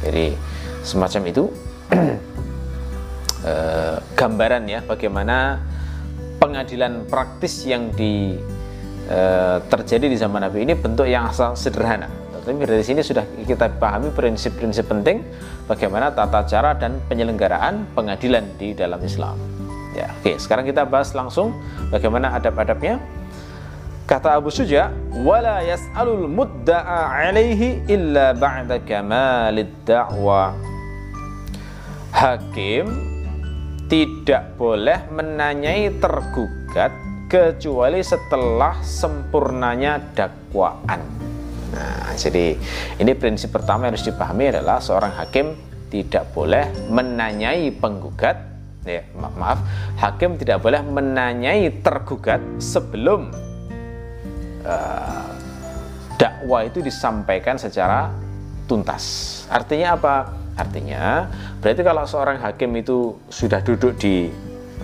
Jadi 0.03 0.35
semacam 0.83 1.21
itu 1.31 1.43
eh, 3.45 3.97
gambaran 4.15 4.63
ya 4.69 4.79
bagaimana 4.85 5.59
pengadilan 6.41 7.05
praktis 7.05 7.69
yang 7.69 7.93
di 7.93 8.33
e, 9.05 9.19
terjadi 9.69 10.09
di 10.09 10.17
zaman 10.17 10.41
Nabi 10.41 10.65
ini 10.65 10.73
bentuk 10.73 11.05
yang 11.05 11.29
asal 11.29 11.53
sederhana. 11.53 12.09
Tapi 12.41 12.57
dari 12.65 12.81
sini 12.81 13.05
sudah 13.05 13.21
kita 13.45 13.69
pahami 13.77 14.09
prinsip-prinsip 14.09 14.89
penting 14.89 15.21
bagaimana 15.69 16.09
tata 16.09 16.41
cara 16.49 16.73
dan 16.73 16.97
penyelenggaraan 17.05 17.85
pengadilan 17.93 18.41
di 18.57 18.73
dalam 18.73 18.97
Islam. 19.05 19.37
Ya, 19.93 20.09
oke, 20.09 20.41
sekarang 20.41 20.65
kita 20.65 20.81
bahas 20.89 21.13
langsung 21.13 21.53
bagaimana 21.93 22.33
adab-adabnya. 22.33 22.97
Kata 24.09 24.41
Abu 24.41 24.49
Suja, 24.49 24.89
"Wala 25.21 25.61
yas'alul 25.61 26.25
mudda'a 26.25 27.29
'alaihi 27.29 27.85
illa 27.85 28.33
ba'da 28.33 28.81
kamalid 28.81 29.69
da'wa." 29.85 30.57
Hakim 32.09 32.89
tidak 33.91 34.55
boleh 34.55 35.11
menanyai 35.11 35.99
tergugat 35.99 36.95
kecuali 37.27 37.99
setelah 37.99 38.79
sempurnanya 38.79 39.99
dakwaan. 40.15 41.03
Nah, 41.75 42.15
jadi 42.15 42.55
ini 43.03 43.11
prinsip 43.19 43.51
pertama 43.51 43.91
yang 43.91 43.99
harus 43.99 44.07
dipahami 44.07 44.55
adalah 44.55 44.79
seorang 44.79 45.11
hakim 45.19 45.59
tidak 45.91 46.31
boleh 46.31 46.71
menanyai 46.87 47.67
penggugat. 47.75 48.47
Ya 48.87 49.05
ma 49.13 49.29
maaf 49.37 49.61
hakim 49.99 50.39
tidak 50.39 50.63
boleh 50.63 50.81
menanyai 50.81 51.83
tergugat 51.83 52.41
sebelum 52.57 53.29
uh, 54.65 55.31
dakwah 56.15 56.63
itu 56.65 56.79
disampaikan 56.79 57.59
secara 57.59 58.09
tuntas. 58.65 59.45
Artinya 59.51 59.99
apa 59.99 60.40
Artinya, 60.59 61.31
berarti 61.63 61.81
kalau 61.81 62.03
seorang 62.03 62.37
hakim 62.43 62.75
itu 62.75 63.15
sudah 63.31 63.63
duduk 63.63 63.95
di 63.97 64.27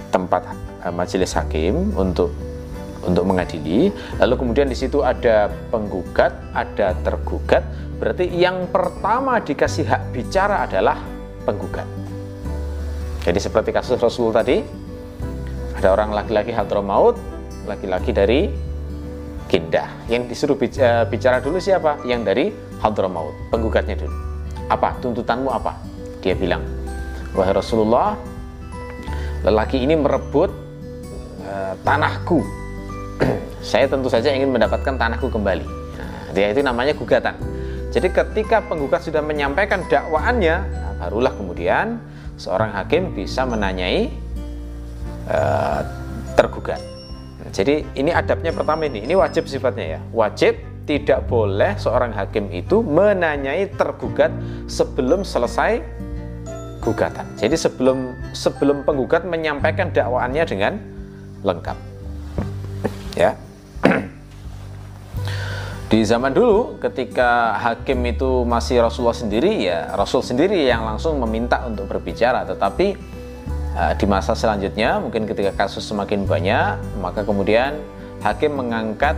tempat 0.10 0.48
uh, 0.84 0.94
majelis 0.96 1.36
hakim 1.36 1.92
untuk 1.94 2.32
untuk 3.08 3.24
mengadili, 3.24 3.88
lalu 4.20 4.34
kemudian 4.36 4.68
di 4.68 4.76
situ 4.76 5.00
ada 5.00 5.48
penggugat, 5.72 6.36
ada 6.52 6.92
tergugat, 7.08 7.64
berarti 8.04 8.28
yang 8.28 8.68
pertama 8.68 9.40
dikasih 9.40 9.88
hak 9.88 10.12
bicara 10.12 10.68
adalah 10.68 11.00
penggugat. 11.48 11.88
Jadi 13.24 13.40
seperti 13.40 13.72
kasus 13.72 13.96
Rasul 14.00 14.36
tadi, 14.36 14.60
ada 15.80 15.88
orang 15.96 16.12
laki-laki 16.12 16.52
Hadramaut, 16.52 17.16
laki-laki 17.64 18.12
dari 18.12 18.52
Kindah. 19.48 19.88
Yang 20.12 20.36
disuruh 20.36 20.58
eh, 20.60 21.08
bicara 21.08 21.40
dulu 21.40 21.60
siapa? 21.64 22.04
Yang 22.04 22.22
dari 22.28 22.46
Hadramaut, 22.84 23.36
penggugatnya 23.48 23.96
dulu. 23.96 24.27
Apa 24.68 25.00
tuntutanmu 25.00 25.48
apa? 25.48 25.80
Dia 26.20 26.36
bilang, 26.36 26.64
wahai 27.32 27.56
Rasulullah, 27.56 28.20
lelaki 29.48 29.80
ini 29.80 29.96
merebut 29.96 30.52
uh, 31.48 31.74
tanahku. 31.88 32.44
Saya 33.64 33.88
tentu 33.88 34.12
saja 34.12 34.32
ingin 34.32 34.52
mendapatkan 34.52 35.00
tanahku 35.00 35.32
kembali. 35.32 35.66
Nah, 35.98 36.36
dia 36.36 36.52
itu 36.52 36.62
namanya 36.64 36.94
gugatan. 36.94 37.36
Jadi 37.88 38.12
ketika 38.12 38.60
penggugat 38.68 39.08
sudah 39.08 39.24
menyampaikan 39.24 39.88
dakwaannya, 39.88 40.56
nah, 40.68 40.94
barulah 41.00 41.32
kemudian 41.32 42.04
seorang 42.36 42.76
hakim 42.76 43.16
bisa 43.16 43.48
menanyai 43.48 44.12
uh, 45.32 45.82
tergugat. 46.36 46.84
Jadi 47.56 47.88
ini 47.96 48.12
adabnya 48.12 48.52
pertama 48.52 48.86
ini, 48.86 49.08
ini 49.08 49.16
wajib 49.16 49.48
sifatnya 49.48 49.98
ya, 49.98 50.00
wajib 50.12 50.60
tidak 50.88 51.28
boleh 51.28 51.76
seorang 51.76 52.16
hakim 52.16 52.48
itu 52.56 52.80
menanyai 52.80 53.68
tergugat 53.76 54.32
sebelum 54.72 55.28
selesai 55.28 55.84
gugatan. 56.80 57.28
Jadi 57.36 57.60
sebelum 57.60 58.16
sebelum 58.32 58.88
penggugat 58.88 59.28
menyampaikan 59.28 59.92
dakwaannya 59.92 60.44
dengan 60.48 60.80
lengkap. 61.44 61.78
Ya. 63.20 63.36
Di 65.92 66.00
zaman 66.08 66.32
dulu 66.32 66.80
ketika 66.80 67.60
hakim 67.60 68.08
itu 68.08 68.48
masih 68.48 68.84
Rasulullah 68.84 69.16
sendiri 69.16 69.68
ya 69.68 69.96
Rasul 69.96 70.20
sendiri 70.20 70.68
yang 70.68 70.84
langsung 70.84 71.16
meminta 71.20 71.64
untuk 71.64 71.88
berbicara 71.88 72.44
tetapi 72.44 73.00
uh, 73.72 73.96
di 73.96 74.04
masa 74.04 74.36
selanjutnya 74.36 75.00
mungkin 75.00 75.24
ketika 75.24 75.56
kasus 75.56 75.88
semakin 75.88 76.28
banyak 76.28 76.76
maka 77.00 77.24
kemudian 77.24 77.80
hakim 78.20 78.60
mengangkat 78.60 79.16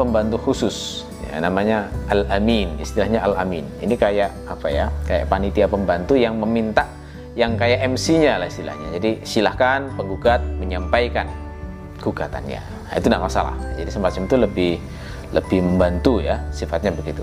pembantu 0.00 0.40
khusus. 0.40 1.04
Ya, 1.28 1.44
namanya 1.44 1.92
al-amin 2.08 2.80
istilahnya 2.80 3.20
al-amin. 3.20 3.68
Ini 3.84 3.94
kayak 4.00 4.32
apa 4.48 4.66
ya? 4.72 4.88
Kayak 5.04 5.28
panitia 5.28 5.68
pembantu 5.68 6.16
yang 6.16 6.40
meminta 6.40 6.88
yang 7.36 7.60
kayak 7.60 7.84
MC-nya 7.84 8.40
lah 8.40 8.48
istilahnya. 8.48 8.96
Jadi 8.96 9.20
silahkan 9.28 9.92
penggugat 9.94 10.40
menyampaikan 10.56 11.28
gugatannya. 12.00 12.58
Nah, 12.64 12.92
itu 12.96 13.06
tidak 13.06 13.22
masalah. 13.28 13.54
Jadi 13.76 13.90
semacam 13.92 14.22
itu 14.24 14.36
lebih 14.40 14.72
lebih 15.30 15.58
membantu 15.62 16.24
ya 16.24 16.40
sifatnya 16.48 16.96
begitu. 16.96 17.22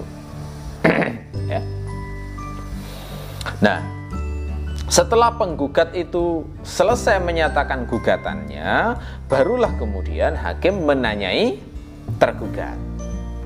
Ya. 1.48 1.64
Nah 3.64 3.80
setelah 4.88 5.36
penggugat 5.36 5.92
itu 5.96 6.48
selesai 6.64 7.20
menyatakan 7.20 7.88
gugatannya, 7.88 9.00
barulah 9.28 9.72
kemudian 9.80 10.36
hakim 10.36 10.88
menanyai 10.88 11.60
tergugat. 12.16 12.80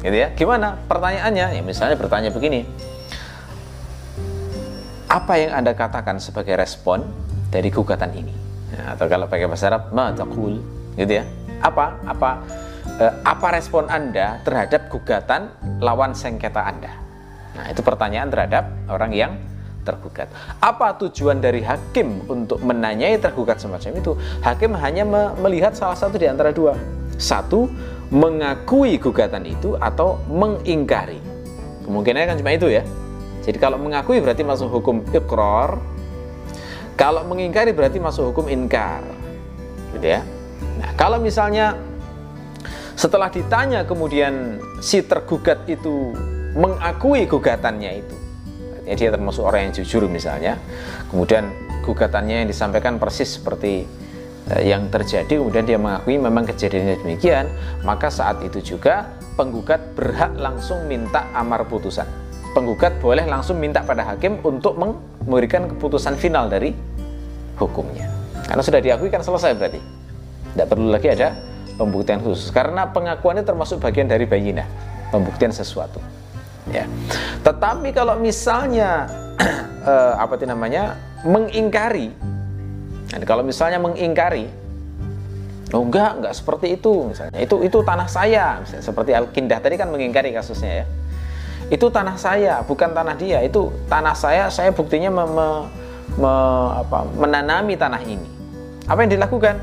Gitu 0.01 0.17
ya. 0.17 0.29
Gimana? 0.33 0.77
Pertanyaannya 0.85 1.57
ya 1.57 1.61
misalnya 1.65 1.97
bertanya 1.97 2.29
begini. 2.29 2.65
Apa 5.11 5.33
yang 5.35 5.51
anda 5.57 5.75
katakan 5.75 6.21
sebagai 6.21 6.55
respon 6.55 7.03
dari 7.51 7.67
gugatan 7.67 8.15
ini? 8.15 8.33
Nah, 8.71 8.95
atau 8.95 9.05
kalau 9.11 9.27
pakai 9.27 9.49
bahasa 9.49 9.67
Arab 9.67 9.91
ma 9.91 10.13
taqul. 10.13 10.61
Gitu 10.95 11.21
ya. 11.21 11.25
Apa? 11.61 11.99
Apa 12.07 12.29
eh, 12.97 13.13
apa 13.27 13.47
respon 13.53 13.85
anda 13.91 14.39
terhadap 14.41 14.87
gugatan 14.87 15.51
lawan 15.83 16.15
sengketa 16.15 16.63
anda? 16.63 16.93
Nah 17.51 17.67
itu 17.67 17.83
pertanyaan 17.83 18.31
terhadap 18.31 18.71
orang 18.87 19.11
yang 19.11 19.31
tergugat. 19.81 20.29
Apa 20.61 20.95
tujuan 21.01 21.41
dari 21.41 21.65
hakim 21.65 22.23
untuk 22.29 22.61
menanyai 22.61 23.17
tergugat 23.17 23.59
semacam 23.59 23.91
itu? 23.97 24.11
Hakim 24.45 24.77
hanya 24.77 25.03
melihat 25.37 25.73
salah 25.73 25.97
satu 25.97 26.15
di 26.15 26.29
antara 26.29 26.53
dua. 26.53 26.77
Satu, 27.17 27.69
mengakui 28.11 28.99
gugatan 28.99 29.47
itu 29.47 29.79
atau 29.79 30.19
mengingkari. 30.27 31.17
Kemungkinannya 31.87 32.27
kan 32.27 32.37
cuma 32.37 32.51
itu 32.51 32.67
ya. 32.67 32.83
Jadi 33.41 33.57
kalau 33.57 33.79
mengakui 33.79 34.19
berarti 34.19 34.43
masuk 34.43 34.69
hukum 34.69 35.01
ikror. 35.09 35.79
Kalau 36.99 37.25
mengingkari 37.25 37.71
berarti 37.71 37.97
masuk 37.97 38.35
hukum 38.35 38.51
inkar. 38.51 39.01
Gitu 39.95 40.05
ya. 40.05 40.21
Nah, 40.77 40.91
kalau 40.99 41.17
misalnya 41.17 41.73
setelah 42.93 43.33
ditanya 43.33 43.87
kemudian 43.87 44.61
si 44.83 45.01
tergugat 45.01 45.65
itu 45.65 46.13
mengakui 46.53 47.25
gugatannya 47.25 47.91
itu. 48.05 48.15
Artinya 48.81 48.97
dia 48.97 49.09
termasuk 49.15 49.43
orang 49.47 49.71
yang 49.71 49.73
jujur 49.81 50.03
misalnya. 50.11 50.59
Kemudian 51.07 51.47
gugatannya 51.87 52.43
yang 52.43 52.49
disampaikan 52.51 52.99
persis 52.99 53.39
seperti 53.39 53.87
yang 54.59 54.89
terjadi 54.89 55.37
kemudian 55.37 55.63
dia 55.63 55.77
mengakui 55.77 56.17
memang 56.17 56.43
kejadiannya 56.49 56.97
demikian 57.05 57.45
maka 57.85 58.09
saat 58.09 58.41
itu 58.41 58.75
juga 58.75 59.07
penggugat 59.41 59.81
berhak 59.95 60.37
langsung 60.37 60.85
minta 60.85 61.27
amar 61.33 61.65
putusan. 61.67 62.07
Penggugat 62.51 62.99
boleh 62.99 63.23
langsung 63.25 63.57
minta 63.57 63.79
pada 63.79 64.03
hakim 64.11 64.37
untuk 64.43 64.75
memberikan 64.75 65.71
keputusan 65.71 66.19
final 66.19 66.51
dari 66.51 66.75
hukumnya. 67.55 68.11
Karena 68.43 68.61
sudah 68.61 68.81
diakui 68.83 69.07
kan 69.07 69.23
selesai 69.23 69.55
berarti. 69.55 69.79
Tidak 70.51 70.67
perlu 70.67 70.91
lagi 70.91 71.07
ada 71.07 71.31
pembuktian 71.79 72.19
khusus. 72.19 72.51
Karena 72.51 72.85
pengakuan 72.91 73.39
itu 73.39 73.47
termasuk 73.47 73.79
bagian 73.79 74.11
dari 74.11 74.27
bayinah 74.27 74.67
pembuktian 75.15 75.55
sesuatu. 75.55 76.03
Ya. 76.69 76.85
Tetapi 77.41 77.95
kalau 77.95 78.19
misalnya 78.19 79.07
eh, 79.87 80.13
apa 80.19 80.35
itu 80.35 80.43
namanya 80.43 80.99
mengingkari 81.23 82.11
nah, 83.11 83.27
kalau 83.27 83.43
misalnya 83.43 83.79
mengingkari 83.81 84.47
oh 85.71 85.83
enggak 85.87 86.19
enggak 86.19 86.33
seperti 86.35 86.75
itu 86.75 87.11
misalnya. 87.11 87.39
Itu 87.39 87.63
itu 87.63 87.79
tanah 87.81 88.07
saya 88.07 88.59
misalnya. 88.59 88.83
Seperti 88.83 89.11
al 89.15 89.31
kindah 89.31 89.59
tadi 89.63 89.75
kan 89.79 89.87
mengingkari 89.89 90.35
kasusnya 90.35 90.83
ya. 90.83 90.85
Itu 91.71 91.87
tanah 91.87 92.19
saya 92.19 92.59
bukan 92.67 92.91
tanah 92.91 93.15
dia. 93.15 93.39
Itu 93.39 93.71
tanah 93.87 94.15
saya 94.15 94.51
saya 94.51 94.75
buktinya 94.75 95.07
me, 95.07 95.23
me, 95.23 95.47
me, 96.19 96.33
apa, 96.83 97.07
menanami 97.15 97.79
tanah 97.79 98.01
ini. 98.03 98.27
Apa 98.91 99.07
yang 99.07 99.11
dilakukan? 99.15 99.55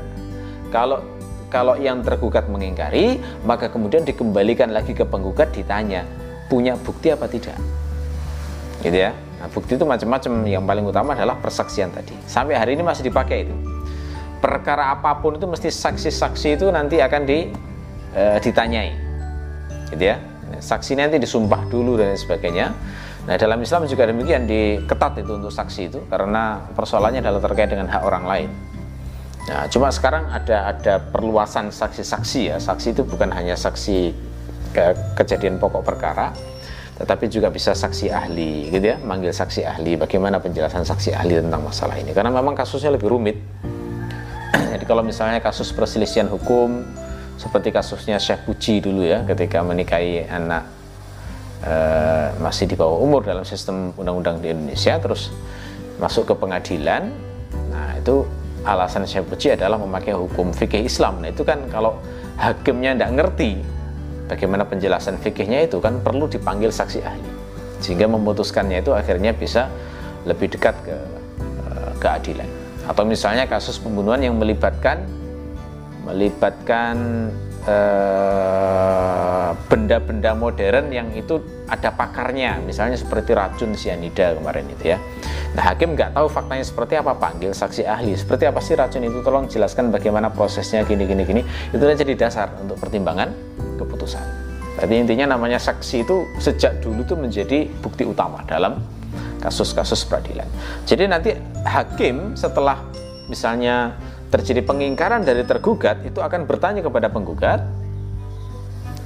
Kalau 0.73 1.05
kalau 1.49 1.77
yang 1.77 2.05
tergugat 2.05 2.45
mengingkari, 2.45 3.21
maka 3.45 3.69
kemudian 3.73 4.05
dikembalikan 4.05 4.69
lagi 4.69 4.93
ke 4.93 5.01
penggugat 5.01 5.49
ditanya, 5.49 6.05
punya 6.45 6.77
bukti 6.77 7.09
apa 7.09 7.25
tidak? 7.25 7.57
Gitu 8.85 9.09
ya. 9.09 9.13
Nah, 9.39 9.47
bukti 9.47 9.79
itu 9.79 9.87
macam-macam. 9.87 10.43
Yang 10.43 10.63
paling 10.67 10.85
utama 10.85 11.15
adalah 11.15 11.39
persaksian 11.39 11.95
tadi. 11.95 12.13
Sampai 12.27 12.59
hari 12.59 12.75
ini 12.75 12.83
masih 12.83 13.07
dipakai 13.07 13.47
itu. 13.47 13.55
Perkara 14.39 14.95
apa 14.95 15.19
pun 15.19 15.35
itu 15.35 15.47
mesti 15.47 15.71
saksi-saksi 15.71 16.59
itu 16.59 16.67
nanti 16.71 16.99
akan 16.99 17.21
di, 17.23 17.47
e, 18.15 18.23
ditanyai. 18.43 18.91
Gitu 19.95 20.03
ya. 20.03 20.19
Saksi 20.59 20.99
nanti 20.99 21.19
disumpah 21.19 21.67
dulu 21.71 21.95
dan 21.95 22.15
sebagainya. 22.19 22.75
Nah, 23.27 23.35
dalam 23.35 23.59
Islam 23.61 23.85
juga 23.85 24.07
demikian 24.07 24.47
diketat 24.47 25.21
itu 25.21 25.31
untuk 25.37 25.53
saksi 25.53 25.81
itu 25.91 25.99
karena 26.09 26.65
persoalannya 26.73 27.21
adalah 27.21 27.41
terkait 27.43 27.69
dengan 27.69 27.85
hak 27.91 28.01
orang 28.01 28.25
lain. 28.25 28.49
Nah, 29.49 29.65
cuma 29.69 29.89
sekarang 29.89 30.29
ada 30.29 30.73
ada 30.73 30.93
perluasan 30.97 31.69
saksi-saksi 31.69 32.41
ya. 32.53 32.57
Saksi 32.57 32.93
itu 32.93 33.01
bukan 33.05 33.29
hanya 33.33 33.53
saksi 33.53 34.13
ke 34.73 34.85
kejadian 35.17 35.57
pokok 35.57 35.81
perkara, 35.81 36.33
tetapi 36.99 37.31
juga 37.31 37.47
bisa 37.47 37.71
saksi 37.71 38.11
ahli, 38.11 38.67
gitu 38.67 38.91
ya, 38.91 38.99
manggil 38.99 39.31
saksi 39.31 39.63
ahli. 39.63 39.95
Bagaimana 39.95 40.43
penjelasan 40.43 40.83
saksi 40.83 41.15
ahli 41.15 41.39
tentang 41.39 41.63
masalah 41.63 41.95
ini? 41.95 42.11
Karena 42.11 42.27
memang 42.27 42.51
kasusnya 42.51 42.91
lebih 42.91 43.07
rumit. 43.07 43.39
Jadi 44.75 44.83
kalau 44.83 44.99
misalnya 44.99 45.39
kasus 45.39 45.71
perselisihan 45.71 46.27
hukum 46.27 46.83
seperti 47.39 47.71
kasusnya 47.71 48.19
Syekh 48.19 48.43
Puji 48.43 48.83
dulu 48.83 49.07
ya, 49.07 49.23
ketika 49.23 49.63
menikahi 49.63 50.27
anak 50.27 50.67
e, 51.63 51.73
masih 52.43 52.67
di 52.67 52.75
bawah 52.75 52.99
umur 52.99 53.23
dalam 53.23 53.47
sistem 53.47 53.95
undang-undang 53.95 54.43
di 54.43 54.51
Indonesia, 54.51 54.99
terus 54.99 55.31
masuk 56.03 56.27
ke 56.27 56.35
pengadilan, 56.35 57.15
nah 57.71 57.95
itu 57.95 58.27
alasan 58.67 59.07
Syafi'i 59.07 59.55
adalah 59.55 59.79
memakai 59.79 60.11
hukum 60.11 60.51
fikih 60.51 60.83
Islam. 60.83 61.23
Nah 61.23 61.31
itu 61.31 61.47
kan 61.47 61.63
kalau 61.71 61.95
hakimnya 62.35 62.91
tidak 62.99 63.11
ngerti 63.15 63.78
bagaimana 64.29 64.63
penjelasan 64.69 65.17
fikihnya 65.17 65.65
itu 65.65 65.81
kan 65.81 65.99
perlu 65.99 66.29
dipanggil 66.29 66.69
saksi 66.69 67.01
ahli 67.01 67.29
sehingga 67.81 68.05
memutuskannya 68.05 68.85
itu 68.85 68.93
akhirnya 68.93 69.33
bisa 69.33 69.67
lebih 70.27 70.51
dekat 70.51 70.75
ke 70.83 70.93
uh, 70.93 71.91
keadilan. 71.97 72.47
Atau 72.85 73.07
misalnya 73.07 73.49
kasus 73.49 73.79
pembunuhan 73.81 74.19
yang 74.21 74.35
melibatkan 74.37 75.01
melibatkan 76.03 76.95
Eh, 77.48 77.48
benda-benda 79.69 80.31
uh, 80.33 80.37
modern 80.37 80.91
yang 80.93 81.09
itu 81.13 81.39
ada 81.69 81.93
pakarnya. 81.93 82.61
Misalnya 82.63 82.97
seperti 82.97 83.33
racun 83.33 83.73
sianida 83.73 84.35
kemarin 84.37 84.65
itu 84.69 84.95
ya. 84.95 84.97
Nah 85.57 85.73
hakim 85.73 85.97
nggak 85.97 86.13
tahu 86.13 86.29
faktanya 86.29 86.65
seperti 86.65 86.97
apa 86.97 87.17
panggil 87.17 87.53
saksi 87.53 87.85
ahli. 87.85 88.13
Seperti 88.13 88.45
apa 88.45 88.59
sih 88.61 88.77
racun 88.77 89.05
itu? 89.05 89.19
Tolong 89.25 89.49
jelaskan 89.49 89.89
bagaimana 89.89 90.29
prosesnya 90.29 90.85
gini 90.85 91.05
gini 91.09 91.23
gini. 91.25 91.41
Itu 91.73 91.81
jadi 91.81 92.13
dasar 92.13 92.53
untuk 92.61 92.77
pertimbangan 92.77 93.33
keputusan. 93.81 94.49
Jadi 94.79 94.95
intinya 94.95 95.35
namanya 95.35 95.59
saksi 95.59 96.07
itu 96.07 96.23
sejak 96.39 96.79
dulu 96.79 97.03
itu 97.03 97.15
menjadi 97.19 97.67
bukti 97.83 98.07
utama 98.07 98.39
dalam 98.47 98.79
kasus-kasus 99.43 100.07
peradilan. 100.07 100.47
Jadi 100.87 101.03
nanti 101.07 101.31
hakim 101.67 102.35
setelah 102.35 102.79
misalnya 103.27 103.95
terjadi 104.29 104.61
pengingkaran 104.61 105.25
dari 105.25 105.41
tergugat 105.45 106.05
itu 106.05 106.21
akan 106.21 106.45
bertanya 106.45 106.85
kepada 106.85 107.09
penggugat 107.09 107.65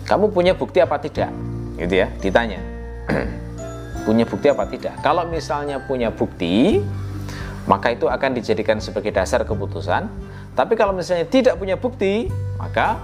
kamu 0.04 0.36
punya 0.36 0.54
bukti 0.54 0.84
apa 0.84 1.00
tidak? 1.00 1.32
Gitu 1.80 2.04
ya 2.04 2.08
ditanya. 2.20 2.60
Punya 4.06 4.28
bukti 4.28 4.52
apa 4.52 4.68
tidak? 4.68 5.00
Kalau 5.00 5.24
misalnya 5.32 5.80
punya 5.80 6.12
bukti 6.12 6.84
maka 7.64 7.96
itu 7.96 8.12
akan 8.12 8.36
dijadikan 8.36 8.84
sebagai 8.84 9.16
dasar 9.16 9.48
keputusan. 9.48 10.12
Tapi 10.54 10.76
kalau 10.76 10.92
misalnya 10.92 11.24
tidak 11.24 11.56
punya 11.56 11.80
bukti 11.80 12.28
maka 12.60 13.00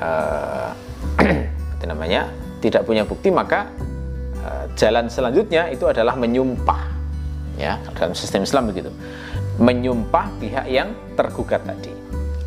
uh, 0.00 0.72
namanya 1.84 2.32
tidak 2.64 2.88
punya 2.88 3.04
bukti 3.04 3.28
maka 3.28 3.68
uh, 4.40 4.64
jalan 4.72 5.12
selanjutnya 5.12 5.68
itu 5.68 5.84
adalah 5.84 6.16
menyumpah. 6.16 6.80
Ya 7.60 7.76
dalam 7.92 8.16
sistem 8.16 8.48
Islam 8.48 8.72
begitu. 8.72 8.88
Menyumpah 9.60 10.32
pihak 10.40 10.64
yang 10.64 10.96
tergugat 11.20 11.60
tadi. 11.68 11.92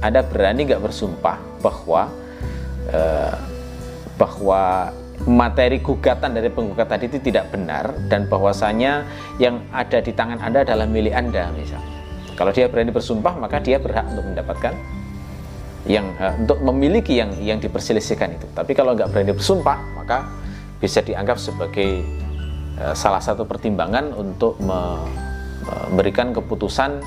Anda 0.01 0.25
berani 0.25 0.65
nggak 0.65 0.81
bersumpah 0.81 1.37
bahwa 1.61 2.09
eh, 2.89 3.35
bahwa 4.17 4.91
materi 5.29 5.79
gugatan 5.79 6.35
dari 6.35 6.49
penggugat 6.49 6.89
tadi 6.89 7.07
itu 7.07 7.21
tidak 7.21 7.53
benar 7.53 7.95
dan 8.11 8.27
bahwasanya 8.27 9.07
yang 9.39 9.61
ada 9.71 10.01
di 10.03 10.11
tangan 10.11 10.41
Anda 10.41 10.65
adalah 10.65 10.89
milik 10.89 11.13
Anda 11.13 11.53
misalnya. 11.53 11.93
Kalau 12.33 12.49
dia 12.49 12.65
berani 12.67 12.89
bersumpah 12.89 13.37
maka 13.37 13.61
dia 13.61 13.77
berhak 13.77 14.09
untuk 14.09 14.25
mendapatkan 14.25 14.73
yang 15.85 16.11
uh, 16.17 16.33
untuk 16.39 16.59
memiliki 16.65 17.19
yang 17.19 17.31
yang 17.39 17.61
diperselisihkan 17.61 18.35
itu. 18.35 18.47
Tapi 18.51 18.73
kalau 18.73 18.97
nggak 18.97 19.13
berani 19.13 19.31
bersumpah 19.31 19.79
maka 19.95 20.27
bisa 20.81 20.99
dianggap 20.99 21.39
sebagai 21.39 22.03
uh, 22.81 22.91
salah 22.97 23.21
satu 23.23 23.47
pertimbangan 23.47 24.11
untuk 24.17 24.59
me, 24.59 24.99
memberikan 25.93 26.35
keputusan 26.35 26.99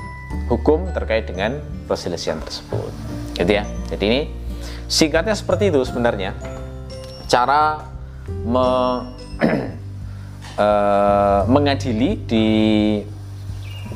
hukum 0.48 0.90
terkait 0.92 1.26
dengan 1.26 1.58
perselisihan 1.90 2.38
tersebut. 2.42 2.90
Gitu 3.36 3.52
ya. 3.52 3.64
Jadi 3.90 4.04
ini 4.06 4.20
singkatnya 4.86 5.34
seperti 5.34 5.70
itu 5.70 5.82
sebenarnya. 5.86 6.34
Cara 7.26 7.82
me, 8.46 8.66
uh, 10.58 11.40
mengadili 11.54 12.18
di 12.26 12.48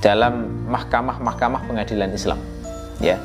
dalam 0.00 0.66
mahkamah-mahkamah 0.70 1.66
pengadilan 1.66 2.10
Islam. 2.14 2.38
Ya. 2.98 3.18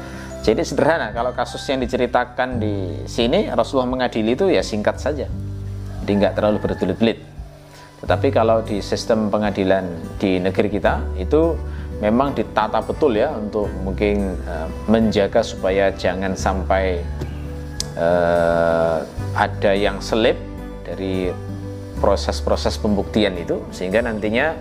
Jadi 0.46 0.62
sederhana 0.62 1.10
kalau 1.10 1.34
kasus 1.34 1.66
yang 1.66 1.82
diceritakan 1.82 2.62
di 2.62 3.02
sini 3.10 3.50
Rasulullah 3.50 3.90
mengadili 3.90 4.38
itu 4.38 4.46
ya 4.46 4.62
singkat 4.62 5.02
saja. 5.02 5.26
Jadi 6.06 6.12
nggak 6.22 6.38
terlalu 6.38 6.62
berbelit-belit 6.62 7.36
tetapi 8.06 8.30
kalau 8.30 8.62
di 8.62 8.86
sistem 8.86 9.34
pengadilan 9.34 9.82
di 10.22 10.38
negeri 10.38 10.70
kita 10.70 11.02
itu 11.18 11.58
memang 12.04 12.36
ditata 12.36 12.84
betul 12.84 13.16
ya 13.16 13.32
untuk 13.32 13.72
mungkin 13.84 14.36
uh, 14.44 14.68
menjaga 14.92 15.40
supaya 15.40 15.92
jangan 15.96 16.36
sampai 16.36 17.00
uh, 17.96 19.00
ada 19.36 19.72
yang 19.72 20.04
selip 20.04 20.36
dari 20.84 21.32
proses-proses 22.04 22.76
pembuktian 22.76 23.40
itu 23.40 23.64
sehingga 23.72 24.04
nantinya 24.04 24.54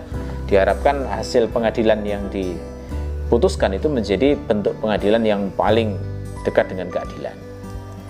diharapkan 0.47 1.03
hasil 1.11 1.51
pengadilan 1.51 2.01
yang 2.07 2.23
diputuskan 2.31 3.75
itu 3.75 3.91
menjadi 3.91 4.39
bentuk 4.39 4.77
pengadilan 4.79 5.23
yang 5.25 5.41
paling 5.59 5.99
dekat 6.47 6.71
dengan 6.71 6.87
keadilan 6.87 7.35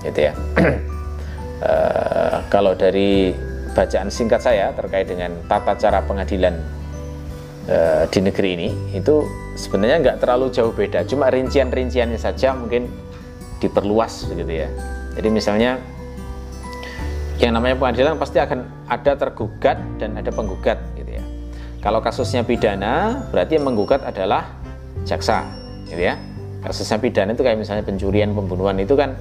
gitu 0.05 0.19
ya. 0.29 0.33
Uh, 1.65 2.37
kalau 2.53 2.77
dari 2.77 3.33
bacaan 3.73 4.07
singkat 4.07 4.39
saya 4.39 4.71
terkait 4.77 5.09
dengan 5.09 5.33
tata 5.51 5.73
cara 5.75 5.99
pengadilan 6.05 6.55
e, 7.65 8.07
di 8.09 8.19
negeri 8.21 8.49
ini 8.57 8.69
itu 8.95 9.25
sebenarnya 9.57 9.97
nggak 10.01 10.17
terlalu 10.21 10.49
jauh 10.53 10.71
beda. 10.71 11.03
Cuma 11.05 11.29
rincian-rinciannya 11.29 12.17
saja 12.17 12.53
mungkin 12.53 12.89
diperluas 13.59 14.29
begitu 14.29 14.65
ya. 14.65 14.69
Jadi 15.15 15.29
misalnya 15.31 15.79
yang 17.39 17.51
namanya 17.51 17.75
pengadilan 17.75 18.15
pasti 18.15 18.39
akan 18.39 18.87
ada 18.87 19.11
tergugat 19.19 19.77
dan 19.99 20.15
ada 20.15 20.31
penggugat 20.31 20.79
gitu 20.95 21.19
ya. 21.19 21.23
Kalau 21.83 21.99
kasusnya 21.99 22.47
pidana 22.47 23.27
berarti 23.29 23.59
yang 23.59 23.67
menggugat 23.67 24.01
adalah 24.07 24.55
jaksa 25.03 25.43
gitu 25.87 25.99
ya. 25.99 26.15
Kasusnya 26.63 26.97
pidana 26.97 27.37
itu 27.37 27.45
kayak 27.45 27.61
misalnya 27.61 27.85
pencurian 27.85 28.33
pembunuhan 28.33 28.79
itu 28.81 28.97
kan 28.97 29.13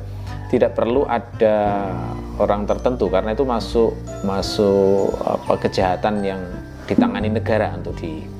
tidak 0.48 0.78
perlu 0.78 1.04
ada 1.04 1.90
orang 2.38 2.64
tertentu 2.64 3.10
karena 3.10 3.34
itu 3.34 3.42
masuk 3.42 3.90
masuk 4.22 5.10
apa 5.22 5.54
kejahatan 5.66 6.22
yang 6.22 6.40
ditangani 6.86 7.32
negara 7.32 7.74
untuk 7.74 7.96
di 7.98 8.33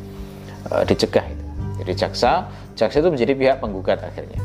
uh, 0.71 0.85
dicegah 0.87 1.25
itu. 1.27 1.45
Jadi 1.83 1.93
jaksa 1.99 2.49
jaksa 2.79 3.03
itu 3.03 3.11
menjadi 3.11 3.33
pihak 3.35 3.57
penggugat 3.61 4.01
akhirnya. 4.05 4.41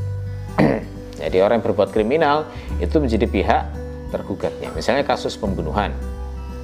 Jadi 1.22 1.38
orang 1.44 1.60
yang 1.60 1.66
berbuat 1.66 1.90
kriminal 1.92 2.48
itu 2.80 2.96
menjadi 2.98 3.28
pihak 3.28 3.64
tergugatnya. 4.10 4.72
Misalnya 4.74 5.04
kasus 5.04 5.36
pembunuhan, 5.36 5.92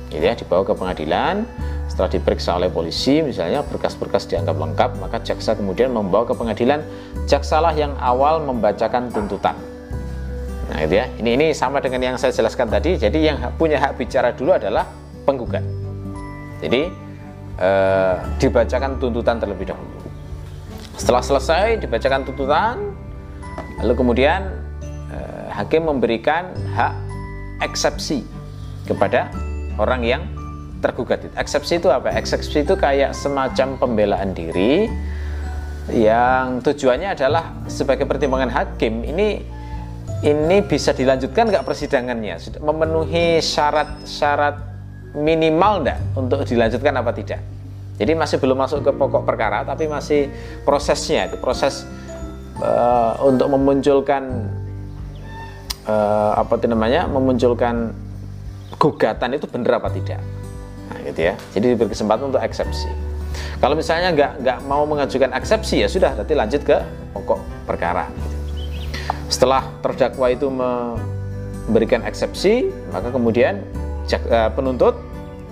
gitu 0.09 0.23
ya 0.23 0.33
dibawa 0.33 0.63
ke 0.63 0.73
pengadilan, 0.73 1.43
setelah 1.91 2.09
diperiksa 2.09 2.55
oleh 2.55 2.71
polisi, 2.71 3.19
misalnya 3.19 3.61
berkas-berkas 3.67 4.25
dianggap 4.31 4.55
lengkap, 4.55 4.89
maka 5.03 5.19
jaksa 5.21 5.53
kemudian 5.53 5.91
membawa 5.91 6.25
ke 6.25 6.33
pengadilan. 6.33 6.81
Jaksalah 7.27 7.75
yang 7.75 7.93
awal 7.99 8.41
membacakan 8.41 9.11
tuntutan 9.11 9.59
Nah, 10.65 10.81
gitu 10.81 10.95
ya. 10.97 11.05
Ini 11.21 11.29
ini 11.37 11.47
sama 11.53 11.77
dengan 11.77 12.01
yang 12.01 12.15
saya 12.17 12.33
jelaskan 12.33 12.69
tadi. 12.73 12.97
Jadi 12.97 13.29
yang 13.29 13.37
punya 13.57 13.77
hak 13.77 14.01
bicara 14.01 14.33
dulu 14.33 14.57
adalah 14.57 14.89
penggugat. 15.25 15.61
Jadi 16.61 16.89
eh, 17.59 18.15
dibacakan 18.39 18.97
tuntutan 18.99 19.39
terlebih 19.39 19.71
dahulu. 19.71 19.99
Setelah 20.95 21.23
selesai 21.23 21.83
dibacakan 21.83 22.23
tuntutan, 22.23 22.75
lalu 23.83 23.93
kemudian 23.95 24.47
eh, 25.11 25.47
hakim 25.51 25.87
memberikan 25.87 26.55
hak 26.75 26.93
eksepsi 27.63 28.23
kepada 28.87 29.31
orang 29.75 30.01
yang 30.03 30.21
tergugat. 30.79 31.23
Eksepsi 31.35 31.81
itu 31.81 31.89
apa? 31.89 32.13
Eksepsi 32.13 32.63
itu 32.63 32.77
kayak 32.77 33.15
semacam 33.17 33.79
pembelaan 33.79 34.37
diri 34.37 34.85
yang 35.93 36.65
tujuannya 36.65 37.13
adalah 37.13 37.53
sebagai 37.69 38.09
pertimbangan 38.09 38.49
hakim 38.49 39.05
ini 39.05 39.45
ini 40.25 40.57
bisa 40.65 40.97
dilanjutkan 40.97 41.53
nggak 41.53 41.61
persidangannya 41.61 42.41
memenuhi 42.57 43.37
syarat-syarat 43.37 44.74
minimal 45.15 45.83
enggak 45.83 45.99
untuk 46.13 46.43
dilanjutkan 46.43 46.93
apa 46.95 47.11
tidak. 47.15 47.41
Jadi 47.95 48.11
masih 48.11 48.37
belum 48.43 48.59
masuk 48.59 48.83
ke 48.83 48.91
pokok 48.91 49.23
perkara 49.23 49.63
tapi 49.63 49.87
masih 49.87 50.27
prosesnya 50.67 51.31
itu 51.31 51.39
proses 51.39 51.87
uh, 52.59 53.15
untuk 53.23 53.47
memunculkan 53.47 54.51
uh, 55.87 56.35
apa 56.35 56.59
itu 56.59 56.67
namanya 56.67 57.07
memunculkan 57.07 57.95
gugatan 58.75 59.39
itu 59.39 59.47
benar 59.47 59.79
apa 59.79 59.87
tidak. 59.95 60.19
Nah, 60.91 60.99
gitu 61.07 61.21
ya. 61.31 61.33
Jadi 61.55 61.65
diberi 61.71 61.87
kesempatan 61.87 62.35
untuk 62.35 62.43
eksepsi. 62.43 62.91
Kalau 63.63 63.75
misalnya 63.79 64.11
nggak 64.11 64.31
nggak 64.43 64.57
mau 64.67 64.83
mengajukan 64.83 65.31
eksepsi 65.31 65.83
ya 65.83 65.87
sudah 65.87 66.11
nanti 66.19 66.35
lanjut 66.35 66.61
ke 66.67 66.77
pokok 67.15 67.39
perkara. 67.63 68.11
Setelah 69.31 69.65
terdakwa 69.79 70.27
itu 70.29 70.47
memberikan 70.51 72.03
eksepsi, 72.03 72.69
maka 72.91 73.09
kemudian 73.09 73.63
penuntut 74.53 74.95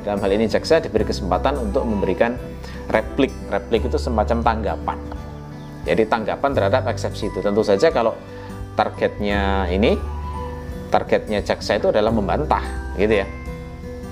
dalam 0.03 0.19
hal 0.19 0.31
ini 0.35 0.45
jaksa 0.51 0.83
diberi 0.83 1.07
kesempatan 1.07 1.57
untuk 1.57 1.87
memberikan 1.87 2.35
replik. 2.91 3.31
Replik 3.49 3.87
itu 3.87 3.97
semacam 3.97 4.43
tanggapan. 4.43 4.99
Jadi 5.83 6.03
tanggapan 6.07 6.51
terhadap 6.55 6.83
eksepsi 6.91 7.31
itu. 7.31 7.39
Tentu 7.43 7.63
saja 7.63 7.91
kalau 7.91 8.15
targetnya 8.75 9.67
ini 9.71 9.99
targetnya 10.87 11.41
jaksa 11.41 11.81
itu 11.81 11.89
adalah 11.89 12.13
membantah, 12.13 12.61
gitu 12.95 13.25
ya. 13.25 13.27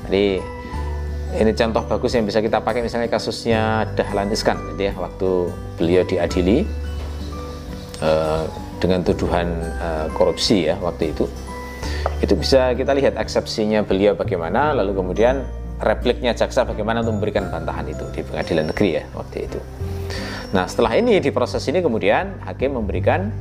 Jadi 0.10 0.26
ini 1.32 1.52
contoh 1.56 1.84
bagus 1.88 2.12
yang 2.18 2.26
bisa 2.28 2.44
kita 2.44 2.60
pakai 2.60 2.84
misalnya 2.84 3.08
kasusnya 3.08 3.88
Dahlan 3.96 4.28
Iskan 4.34 4.76
gitu 4.76 4.92
ya 4.92 4.94
waktu 5.00 5.30
beliau 5.80 6.04
diadili 6.04 6.68
eh, 8.04 8.44
dengan 8.82 9.06
tuduhan 9.06 9.48
uh, 9.78 10.10
korupsi 10.18 10.66
ya 10.66 10.76
waktu 10.82 11.14
itu 11.14 11.30
itu 12.22 12.34
bisa 12.38 12.78
kita 12.78 12.94
lihat 12.94 13.18
eksepsinya 13.18 13.82
beliau 13.82 14.14
bagaimana 14.14 14.78
lalu 14.78 14.94
kemudian 15.02 15.42
repliknya 15.82 16.38
jaksa 16.38 16.62
bagaimana 16.70 17.02
untuk 17.02 17.18
memberikan 17.18 17.50
bantahan 17.50 17.90
itu 17.90 18.06
di 18.14 18.22
pengadilan 18.22 18.70
negeri 18.70 19.02
ya 19.02 19.04
waktu 19.18 19.50
itu. 19.50 19.60
Nah 20.54 20.70
setelah 20.70 20.94
ini 20.94 21.18
di 21.18 21.34
proses 21.34 21.66
ini 21.66 21.82
kemudian 21.82 22.46
hakim 22.46 22.78
memberikan 22.78 23.34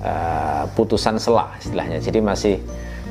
uh, 0.00 0.64
putusan 0.72 1.20
selah 1.20 1.52
istilahnya. 1.60 2.00
Jadi 2.00 2.18
masih 2.24 2.56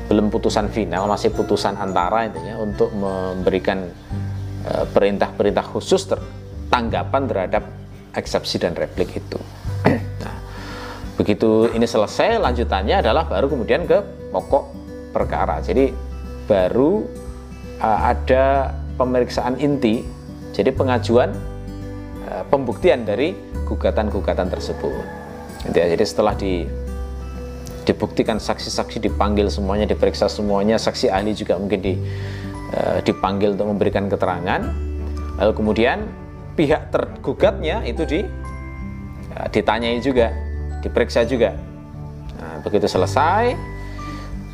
belum 0.06 0.30
putusan 0.30 0.70
final 0.70 1.06
masih 1.10 1.34
putusan 1.34 1.78
antara 1.78 2.30
intinya 2.30 2.62
untuk 2.62 2.94
memberikan 2.94 3.90
eh, 4.62 4.86
perintah-perintah 4.94 5.66
uh, 5.66 5.70
khusus 5.74 6.06
ter 6.06 6.22
tanggapan 6.70 7.26
terhadap 7.26 7.66
eksepsi 8.14 8.62
dan 8.62 8.78
replik 8.78 9.18
itu. 9.18 9.38
Begitu 11.18 11.74
ini 11.74 11.90
selesai, 11.90 12.38
lanjutannya 12.38 13.02
adalah 13.02 13.26
baru 13.26 13.50
kemudian 13.50 13.82
ke 13.82 13.98
pokok 14.30 14.85
perkara. 15.10 15.62
Jadi 15.62 15.90
baru 16.46 17.04
uh, 17.82 18.00
ada 18.10 18.72
pemeriksaan 18.96 19.58
inti, 19.60 20.02
jadi 20.54 20.72
pengajuan 20.72 21.34
uh, 22.26 22.44
pembuktian 22.48 23.04
dari 23.04 23.34
gugatan-gugatan 23.66 24.48
tersebut. 24.48 24.94
Gitu 25.66 25.76
ya. 25.76 25.86
Jadi 25.90 26.04
setelah 26.06 26.34
di 26.38 26.64
dibuktikan 27.86 28.42
saksi-saksi 28.42 28.98
dipanggil 28.98 29.46
semuanya, 29.46 29.86
diperiksa 29.86 30.26
semuanya, 30.26 30.74
saksi 30.74 31.06
ahli 31.06 31.38
juga 31.38 31.54
mungkin 31.54 31.78
di, 31.78 31.94
uh, 32.74 32.98
dipanggil 33.02 33.54
untuk 33.54 33.70
memberikan 33.70 34.10
keterangan. 34.10 34.66
Lalu 35.38 35.52
kemudian 35.54 36.02
pihak 36.58 36.90
tergugatnya 36.90 37.86
itu 37.86 38.02
di 38.02 38.20
uh, 39.34 39.46
ditanyai 39.54 40.02
juga 40.02 40.34
diperiksa 40.82 41.22
juga. 41.26 41.54
Nah, 42.36 42.58
begitu 42.62 42.90
selesai, 42.90 43.54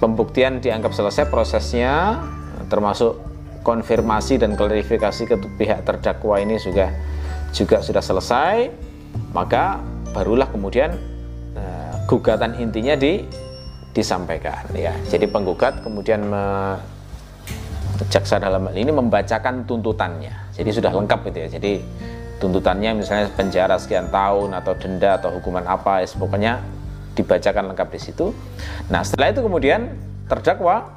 pembuktian 0.03 0.59
dianggap 0.59 0.91
selesai 0.91 1.31
prosesnya, 1.31 2.19
termasuk 2.67 3.23
konfirmasi 3.63 4.43
dan 4.43 4.59
klarifikasi 4.59 5.23
ke 5.31 5.39
pihak 5.55 5.87
terdakwa 5.87 6.43
ini 6.43 6.59
juga 6.59 6.91
juga 7.55 7.79
sudah 7.79 8.03
selesai, 8.03 8.75
maka 9.31 9.79
barulah 10.11 10.51
kemudian 10.51 10.99
uh, 11.55 11.95
gugatan 12.11 12.59
intinya 12.59 12.99
di 12.99 13.23
disampaikan 13.95 14.67
ya. 14.75 14.91
Jadi 15.07 15.31
penggugat 15.31 15.87
kemudian 15.87 16.27
me, 16.27 16.75
jaksa 18.11 18.43
dalam 18.43 18.67
hal 18.67 18.75
ini 18.75 18.91
membacakan 18.91 19.63
tuntutannya. 19.69 20.33
Jadi 20.51 20.71
sudah 20.75 20.91
lengkap 20.91 21.31
gitu 21.31 21.39
ya. 21.39 21.49
Jadi 21.61 21.73
tuntutannya 22.43 22.99
misalnya 22.99 23.31
penjara 23.39 23.79
sekian 23.79 24.11
tahun 24.11 24.59
atau 24.59 24.75
denda 24.75 25.15
atau 25.15 25.31
hukuman 25.39 25.63
apa 25.63 26.03
ya 26.03 26.11
pokoknya 26.19 26.59
dibacakan 27.13 27.73
lengkap 27.73 27.89
di 27.93 28.01
situ. 28.01 28.33
Nah 28.89 29.05
setelah 29.05 29.33
itu 29.33 29.41
kemudian 29.45 29.93
terdakwa 30.29 30.89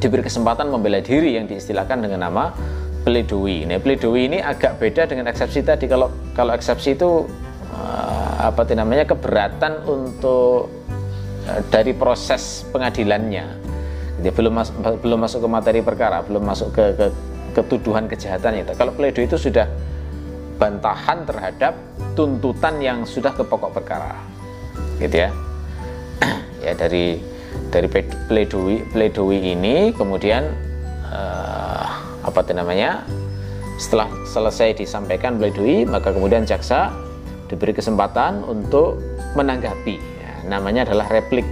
diberi 0.00 0.24
kesempatan 0.24 0.68
membela 0.68 1.00
diri 1.00 1.36
yang 1.36 1.44
diistilahkan 1.44 2.00
dengan 2.00 2.24
nama 2.24 2.52
pledoi. 3.04 3.68
Nah 3.68 3.80
pledoi 3.80 4.28
ini 4.32 4.38
agak 4.40 4.80
beda 4.80 5.08
dengan 5.08 5.28
eksepsi 5.28 5.64
tadi. 5.64 5.88
Kalau 5.88 6.08
kalau 6.32 6.52
eksepsi 6.56 6.96
itu 6.96 7.28
uh, 7.72 8.32
apa 8.40 8.64
namanya 8.72 9.04
keberatan 9.08 9.84
untuk 9.84 10.72
uh, 11.48 11.60
dari 11.68 11.92
proses 11.92 12.64
pengadilannya. 12.72 13.46
Dia 14.20 14.32
belum 14.36 14.52
masuk 14.52 14.74
belum 15.00 15.18
masuk 15.24 15.40
ke 15.44 15.48
materi 15.48 15.80
perkara, 15.80 16.20
belum 16.20 16.44
masuk 16.44 16.76
ke, 16.76 16.84
ke 16.92 17.06
ketuduhan 17.56 18.04
kejahatan 18.04 18.60
itu. 18.60 18.72
Kalau 18.76 18.92
pledoi 18.92 19.24
itu 19.24 19.40
sudah 19.40 19.64
bantahan 20.60 21.24
terhadap 21.24 21.72
tuntutan 22.12 22.76
yang 22.84 23.08
sudah 23.08 23.32
ke 23.32 23.40
pokok 23.40 23.80
perkara 23.80 24.39
gitu 25.00 25.16
ya. 25.26 25.30
Ya 26.60 26.76
dari 26.76 27.16
dari 27.72 27.88
pledoi 28.28 28.84
pledoi 28.92 29.38
ini 29.56 29.96
kemudian 29.96 30.52
uh, 31.08 31.88
apa 32.20 32.40
namanya 32.52 33.00
setelah 33.80 34.12
selesai 34.28 34.76
disampaikan 34.76 35.40
pledoi 35.40 35.88
maka 35.88 36.12
kemudian 36.12 36.44
jaksa 36.44 36.92
diberi 37.48 37.72
kesempatan 37.72 38.44
untuk 38.44 39.00
menanggapi. 39.34 39.96
Ya, 39.96 40.32
namanya 40.52 40.84
adalah 40.84 41.08
replik 41.08 41.48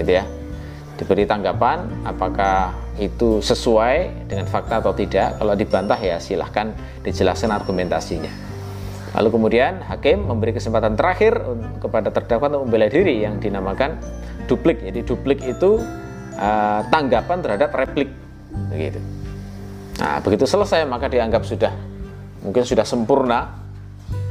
gitu 0.00 0.16
ya. 0.16 0.24
Diberi 0.96 1.28
tanggapan 1.28 1.92
apakah 2.08 2.72
itu 2.96 3.44
sesuai 3.44 4.28
dengan 4.32 4.48
fakta 4.48 4.80
atau 4.80 4.96
tidak. 4.96 5.36
Kalau 5.36 5.52
dibantah 5.52 6.00
ya 6.00 6.16
silahkan 6.16 6.72
dijelaskan 7.04 7.52
argumentasinya 7.52 8.51
lalu 9.12 9.28
kemudian 9.28 9.84
hakim 9.84 10.24
memberi 10.24 10.56
kesempatan 10.56 10.96
terakhir 10.96 11.36
kepada 11.78 12.08
terdakwa 12.08 12.56
untuk 12.56 12.62
membela 12.68 12.88
diri 12.88 13.20
yang 13.20 13.36
dinamakan 13.36 14.00
duplik. 14.48 14.80
Jadi 14.80 15.00
duplik 15.04 15.40
itu 15.44 15.80
uh, 16.36 16.80
tanggapan 16.88 17.38
terhadap 17.44 17.70
replik. 17.76 18.08
Begitu. 18.72 19.00
Nah 20.00 20.18
begitu 20.24 20.48
selesai 20.48 20.88
maka 20.88 21.12
dianggap 21.12 21.44
sudah 21.44 21.72
mungkin 22.40 22.64
sudah 22.64 22.88
sempurna 22.88 23.52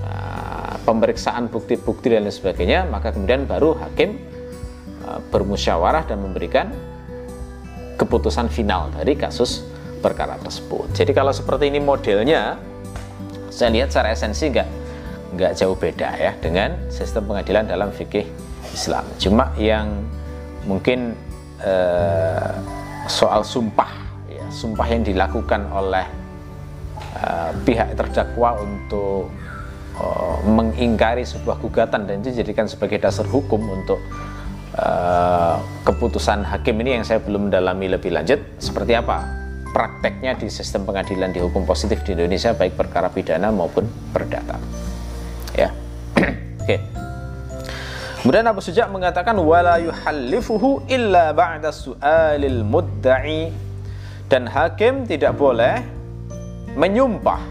uh, 0.02 0.76
pemeriksaan 0.82 1.48
bukti-bukti 1.54 2.10
dan 2.10 2.26
lain 2.26 2.34
sebagainya. 2.34 2.90
Maka 2.90 3.14
kemudian 3.14 3.46
baru 3.46 3.78
hakim 3.78 4.18
uh, 5.06 5.22
bermusyawarah 5.30 6.10
dan 6.10 6.26
memberikan 6.26 6.74
keputusan 8.02 8.50
final 8.50 8.90
dari 8.98 9.14
kasus 9.14 9.62
perkara 10.02 10.42
tersebut. 10.42 10.90
Jadi 10.98 11.14
kalau 11.14 11.30
seperti 11.30 11.70
ini 11.70 11.78
modelnya, 11.78 12.58
saya 13.52 13.70
lihat 13.76 13.92
secara 13.92 14.16
esensi 14.16 14.48
nggak 14.48 14.70
nggak 15.32 15.52
jauh 15.56 15.76
beda 15.76 16.10
ya 16.20 16.32
dengan 16.40 16.76
sistem 16.92 17.28
pengadilan 17.28 17.68
dalam 17.68 17.92
fikih 17.92 18.28
Islam. 18.72 19.04
Cuma 19.20 19.52
yang 19.60 20.04
mungkin 20.68 21.16
eh, 21.64 22.52
soal 23.08 23.44
sumpah, 23.44 23.92
ya, 24.28 24.44
sumpah 24.52 24.88
yang 24.88 25.04
dilakukan 25.04 25.68
oleh 25.72 26.08
eh, 27.16 27.52
pihak 27.64 27.96
terdakwa 27.96 28.60
untuk 28.60 29.32
eh, 30.00 30.38
mengingkari 30.48 31.24
sebuah 31.24 31.60
gugatan 31.60 32.08
dan 32.08 32.24
itu 32.24 32.36
dijadikan 32.36 32.68
sebagai 32.68 33.00
dasar 33.00 33.28
hukum 33.28 33.62
untuk 33.68 34.00
keputusan 35.84 36.48
hakim 36.48 36.80
ini 36.80 36.96
yang 36.96 37.04
saya 37.04 37.20
belum 37.20 37.52
mendalami 37.52 37.92
lebih 37.92 38.16
lanjut 38.16 38.40
seperti 38.56 38.96
apa 38.96 39.41
prakteknya 39.72 40.36
di 40.36 40.52
sistem 40.52 40.84
pengadilan 40.84 41.32
di 41.32 41.40
hukum 41.40 41.64
positif 41.64 42.04
di 42.04 42.16
Indonesia 42.16 42.52
baik 42.52 42.76
perkara 42.76 43.08
pidana 43.08 43.50
maupun 43.50 43.88
perdata 44.12 44.60
ya 45.56 45.72
oke 46.16 46.28
okay. 46.64 46.80
Kemudian 48.22 48.46
Abu 48.46 48.62
Suja 48.62 48.86
mengatakan 48.86 49.34
wala 49.42 49.82
yuhallifuhu 49.82 50.86
illa 50.86 51.34
ba'da 51.34 51.74
su'alil 51.74 52.62
mudda'i 52.62 53.50
dan 54.30 54.46
hakim 54.46 55.10
tidak 55.10 55.34
boleh 55.42 55.82
menyumpah 56.78 57.42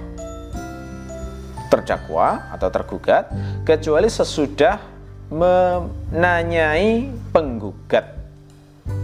terdakwa 1.74 2.54
atau 2.54 2.70
tergugat 2.70 3.34
kecuali 3.66 4.06
sesudah 4.06 4.78
menanyai 5.26 7.18
penggugat. 7.34 8.06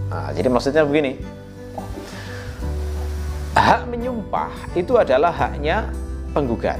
Nah, 0.06 0.30
jadi 0.34 0.46
maksudnya 0.46 0.86
begini. 0.86 1.18
Hak 3.66 3.90
menyumpah 3.90 4.78
itu 4.78 4.94
adalah 4.94 5.34
haknya 5.34 5.90
penggugat. 6.30 6.78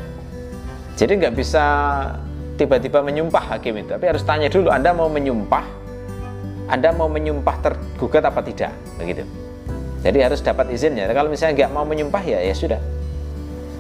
Jadi 0.95 1.19
nggak 1.19 1.35
bisa 1.35 1.65
tiba-tiba 2.55 3.03
menyumpah 3.03 3.59
hakim 3.59 3.75
itu, 3.83 3.91
tapi 3.91 4.07
harus 4.07 4.23
tanya 4.23 4.47
dulu 4.47 4.71
Anda 4.71 4.95
mau 4.95 5.11
menyumpah, 5.11 5.67
Anda 6.71 6.95
mau 6.95 7.11
menyumpah 7.11 7.57
tergugat 7.59 8.23
apa 8.23 8.39
tidak, 8.47 8.71
begitu. 9.03 9.27
Jadi 10.07 10.19
harus 10.23 10.39
dapat 10.39 10.71
izinnya. 10.71 11.11
Kalau 11.11 11.27
misalnya 11.27 11.67
nggak 11.67 11.73
mau 11.75 11.83
menyumpah 11.83 12.23
ya 12.23 12.39
ya 12.39 12.55
sudah, 12.55 12.79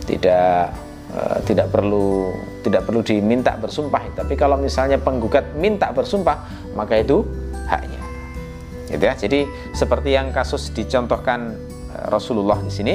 tidak 0.02 0.74
uh, 1.14 1.38
tidak 1.46 1.70
perlu 1.70 2.34
tidak 2.66 2.90
perlu 2.90 3.06
diminta 3.06 3.54
bersumpah. 3.54 4.02
Tapi 4.18 4.34
kalau 4.34 4.58
misalnya 4.58 4.98
penggugat 4.98 5.54
minta 5.54 5.94
bersumpah, 5.94 6.42
maka 6.74 6.98
itu 6.98 7.22
haknya. 7.70 8.02
Gitu 8.90 9.04
ya. 9.06 9.14
Jadi 9.14 9.46
seperti 9.70 10.10
yang 10.18 10.34
kasus 10.34 10.74
dicontohkan 10.74 11.54
Rasulullah 12.10 12.60
di 12.60 12.72
sini, 12.72 12.94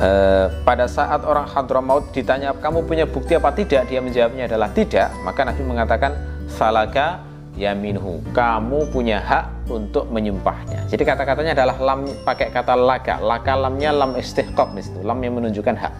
Eh, 0.00 0.46
pada 0.64 0.88
saat 0.88 1.20
orang 1.28 1.44
Hadramaut 1.44 2.08
ditanya 2.16 2.56
kamu 2.56 2.88
punya 2.88 3.04
bukti 3.04 3.36
apa 3.36 3.52
tidak? 3.52 3.84
Dia 3.92 4.00
menjawabnya 4.00 4.48
adalah 4.48 4.72
tidak. 4.72 5.12
Maka 5.20 5.44
Nabi 5.44 5.60
mengatakan 5.60 6.16
falaka 6.56 7.20
yaminhu. 7.52 8.24
Kamu 8.32 8.88
punya 8.96 9.20
hak 9.20 9.68
untuk 9.68 10.08
menyumpahnya 10.08 10.80
jadi 10.90 11.06
kata-katanya 11.06 11.54
adalah 11.54 11.76
lam 11.78 12.02
pakai 12.26 12.50
kata 12.50 12.74
laka. 12.74 13.22
Laka 13.22 13.54
lamnya 13.54 13.94
lam 13.94 14.18
istihqaq 14.18 14.74
di 14.74 14.82
lam 15.06 15.22
yang 15.22 15.38
menunjukkan 15.38 15.76
hak. 15.78 15.94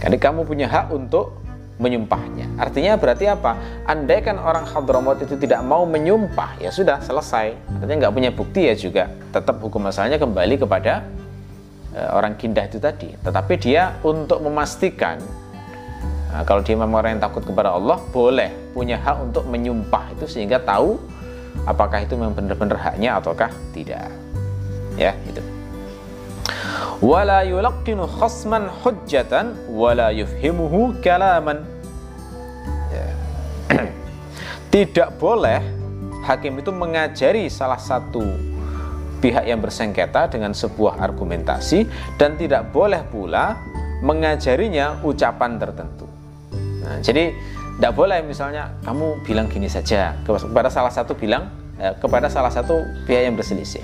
Jadi 0.00 0.16
kamu 0.16 0.48
punya 0.48 0.64
hak 0.64 0.88
untuk 0.88 1.36
menyumpahnya. 1.78 2.58
Artinya 2.58 2.98
berarti 2.98 3.30
apa? 3.30 3.54
Andai 3.86 4.22
kan 4.22 4.38
orang 4.38 4.66
Hadramaut 4.66 5.22
itu 5.22 5.38
tidak 5.38 5.62
mau 5.62 5.86
menyumpah 5.86 6.58
ya 6.58 6.74
sudah 6.74 6.98
selesai. 7.00 7.54
Artinya 7.78 8.06
nggak 8.06 8.14
punya 8.14 8.30
bukti 8.34 8.66
ya 8.66 8.74
juga. 8.74 9.06
Tetap 9.30 9.62
hukum 9.62 9.86
asalnya 9.86 10.18
kembali 10.18 10.58
kepada 10.58 11.06
Eh, 11.98 12.10
orang 12.12 12.36
kindah 12.38 12.68
itu 12.70 12.76
tadi. 12.76 13.10
Tetapi 13.16 13.54
dia 13.56 13.96
untuk 14.06 14.38
memastikan 14.44 15.18
nah, 16.28 16.44
kalau 16.44 16.60
dia 16.62 16.78
memang 16.78 17.00
orang 17.00 17.16
yang 17.16 17.22
takut 17.24 17.42
kepada 17.42 17.72
Allah 17.74 17.96
boleh 18.12 18.52
punya 18.70 19.00
hak 19.00 19.32
untuk 19.32 19.48
menyumpah 19.48 20.12
itu 20.12 20.28
sehingga 20.30 20.60
tahu 20.60 21.00
apakah 21.64 22.04
itu 22.04 22.12
memang 22.14 22.38
benar-benar 22.38 22.76
haknya 22.76 23.16
ataukah 23.16 23.48
tidak. 23.72 24.14
Ya 24.94 25.16
itu 25.26 25.42
yulaqqinu 27.00 28.10
khasman 28.18 28.66
hujjatan 28.82 29.54
wala 29.70 30.10
yufhimuhu 30.10 30.98
kalaman 30.98 31.62
ya. 32.90 33.06
tidak 34.74 35.14
boleh 35.22 35.62
hakim 36.26 36.58
itu 36.58 36.74
mengajari 36.74 37.46
salah 37.46 37.78
satu 37.78 38.22
pihak 39.22 39.46
yang 39.46 39.58
bersengketa 39.62 40.30
dengan 40.30 40.54
sebuah 40.54 40.98
argumentasi 41.02 41.86
dan 42.18 42.34
tidak 42.38 42.70
boleh 42.70 43.02
pula 43.10 43.58
mengajarinya 43.98 45.02
ucapan 45.02 45.58
tertentu. 45.58 46.06
Nah, 46.86 47.02
jadi 47.02 47.34
tidak 47.78 47.92
boleh 47.98 48.22
misalnya 48.22 48.78
kamu 48.86 49.22
bilang 49.26 49.46
gini 49.50 49.66
saja 49.66 50.14
kepada 50.22 50.70
salah 50.70 50.90
satu 50.90 51.18
bilang 51.18 51.50
eh, 51.78 51.94
kepada 51.98 52.30
salah 52.30 52.50
satu 52.50 52.78
pihak 53.06 53.26
yang 53.26 53.34
berselisih 53.34 53.82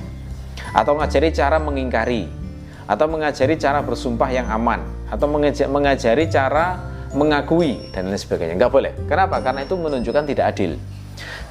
atau 0.75 0.99
mengajari 0.99 1.31
cara 1.31 1.59
mengingkari 1.63 2.44
atau 2.85 3.07
mengajari 3.09 3.57
cara 3.57 3.81
bersumpah 3.81 4.31
yang 4.33 4.49
aman 4.51 4.85
atau 5.09 5.27
mengajari 5.71 6.29
cara 6.29 6.81
mengakui 7.15 7.91
dan 7.95 8.11
lain 8.11 8.19
sebagainya 8.19 8.59
nggak 8.59 8.73
boleh 8.73 8.93
kenapa 9.07 9.41
karena 9.41 9.63
itu 9.65 9.75
menunjukkan 9.79 10.25
tidak 10.27 10.47
adil 10.57 10.75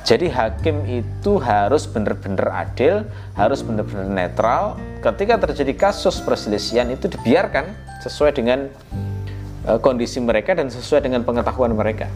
jadi 0.03 0.27
hakim 0.27 0.83
itu 0.83 1.39
harus 1.39 1.87
benar-benar 1.87 2.67
adil, 2.67 3.07
harus 3.39 3.63
benar-benar 3.63 4.07
netral. 4.11 4.75
Ketika 4.99 5.39
terjadi 5.39 5.73
kasus 5.79 6.19
perselisihan 6.19 6.91
itu 6.91 7.07
dibiarkan 7.07 7.71
sesuai 8.03 8.35
dengan 8.35 8.67
uh, 9.63 9.79
kondisi 9.79 10.19
mereka 10.19 10.59
dan 10.59 10.67
sesuai 10.67 11.07
dengan 11.07 11.23
pengetahuan 11.23 11.71
mereka. 11.71 12.11